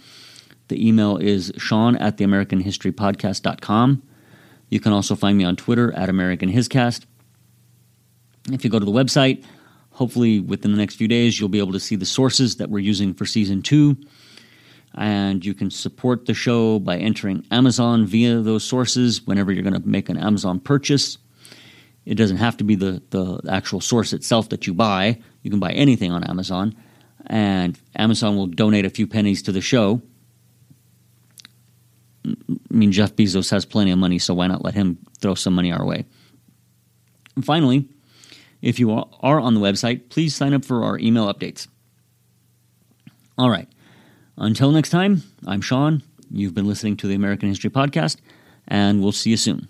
The 0.69 0.87
email 0.87 1.17
is 1.17 1.51
sean 1.57 1.95
at 1.97 2.17
the 2.17 2.23
American 2.23 2.61
History 2.61 2.91
Podcast.com. 2.91 4.03
You 4.69 4.79
can 4.79 4.91
also 4.91 5.15
find 5.15 5.37
me 5.37 5.43
on 5.43 5.55
Twitter 5.55 5.93
at 5.93 6.09
American 6.09 6.51
Hiscast. 6.51 7.05
If 8.51 8.63
you 8.63 8.69
go 8.69 8.79
to 8.79 8.85
the 8.85 8.91
website, 8.91 9.43
hopefully 9.91 10.39
within 10.39 10.71
the 10.71 10.77
next 10.77 10.95
few 10.95 11.07
days, 11.07 11.39
you'll 11.39 11.49
be 11.49 11.59
able 11.59 11.73
to 11.73 11.79
see 11.79 11.95
the 11.95 12.05
sources 12.05 12.57
that 12.57 12.69
we're 12.69 12.79
using 12.79 13.13
for 13.13 13.25
season 13.25 13.61
two. 13.61 13.97
And 14.95 15.45
you 15.45 15.53
can 15.53 15.69
support 15.69 16.25
the 16.25 16.33
show 16.33 16.79
by 16.79 16.97
entering 16.97 17.45
Amazon 17.51 18.05
via 18.05 18.39
those 18.41 18.63
sources 18.63 19.25
whenever 19.27 19.51
you're 19.51 19.63
going 19.63 19.79
to 19.79 19.87
make 19.87 20.09
an 20.09 20.17
Amazon 20.17 20.59
purchase. 20.59 21.17
It 22.05 22.15
doesn't 22.15 22.37
have 22.37 22.57
to 22.57 22.63
be 22.63 22.75
the, 22.75 23.03
the 23.09 23.41
actual 23.49 23.81
source 23.81 24.13
itself 24.13 24.49
that 24.49 24.65
you 24.65 24.73
buy. 24.73 25.19
You 25.43 25.51
can 25.51 25.59
buy 25.59 25.71
anything 25.71 26.11
on 26.11 26.23
Amazon, 26.23 26.73
and 27.25 27.77
Amazon 27.95 28.37
will 28.37 28.47
donate 28.47 28.85
a 28.85 28.89
few 28.89 29.07
pennies 29.07 29.41
to 29.43 29.51
the 29.51 29.61
show. 29.61 30.01
I 32.25 32.33
mean, 32.69 32.91
Jeff 32.91 33.15
Bezos 33.15 33.51
has 33.51 33.65
plenty 33.65 33.91
of 33.91 33.99
money, 33.99 34.19
so 34.19 34.33
why 34.33 34.47
not 34.47 34.63
let 34.63 34.73
him 34.73 34.97
throw 35.19 35.35
some 35.35 35.53
money 35.53 35.71
our 35.71 35.85
way? 35.85 36.05
And 37.35 37.45
finally, 37.45 37.89
if 38.61 38.79
you 38.79 38.91
are 38.91 39.39
on 39.39 39.53
the 39.53 39.59
website, 39.59 40.09
please 40.09 40.35
sign 40.35 40.53
up 40.53 40.65
for 40.65 40.83
our 40.83 40.97
email 40.99 41.31
updates. 41.31 41.67
All 43.37 43.49
right. 43.49 43.67
Until 44.37 44.71
next 44.71 44.89
time, 44.89 45.23
I'm 45.45 45.61
Sean. 45.61 46.03
You've 46.31 46.53
been 46.53 46.67
listening 46.67 46.97
to 46.97 47.07
the 47.07 47.15
American 47.15 47.49
History 47.49 47.69
Podcast, 47.69 48.17
and 48.67 49.01
we'll 49.01 49.11
see 49.11 49.31
you 49.31 49.37
soon. 49.37 49.67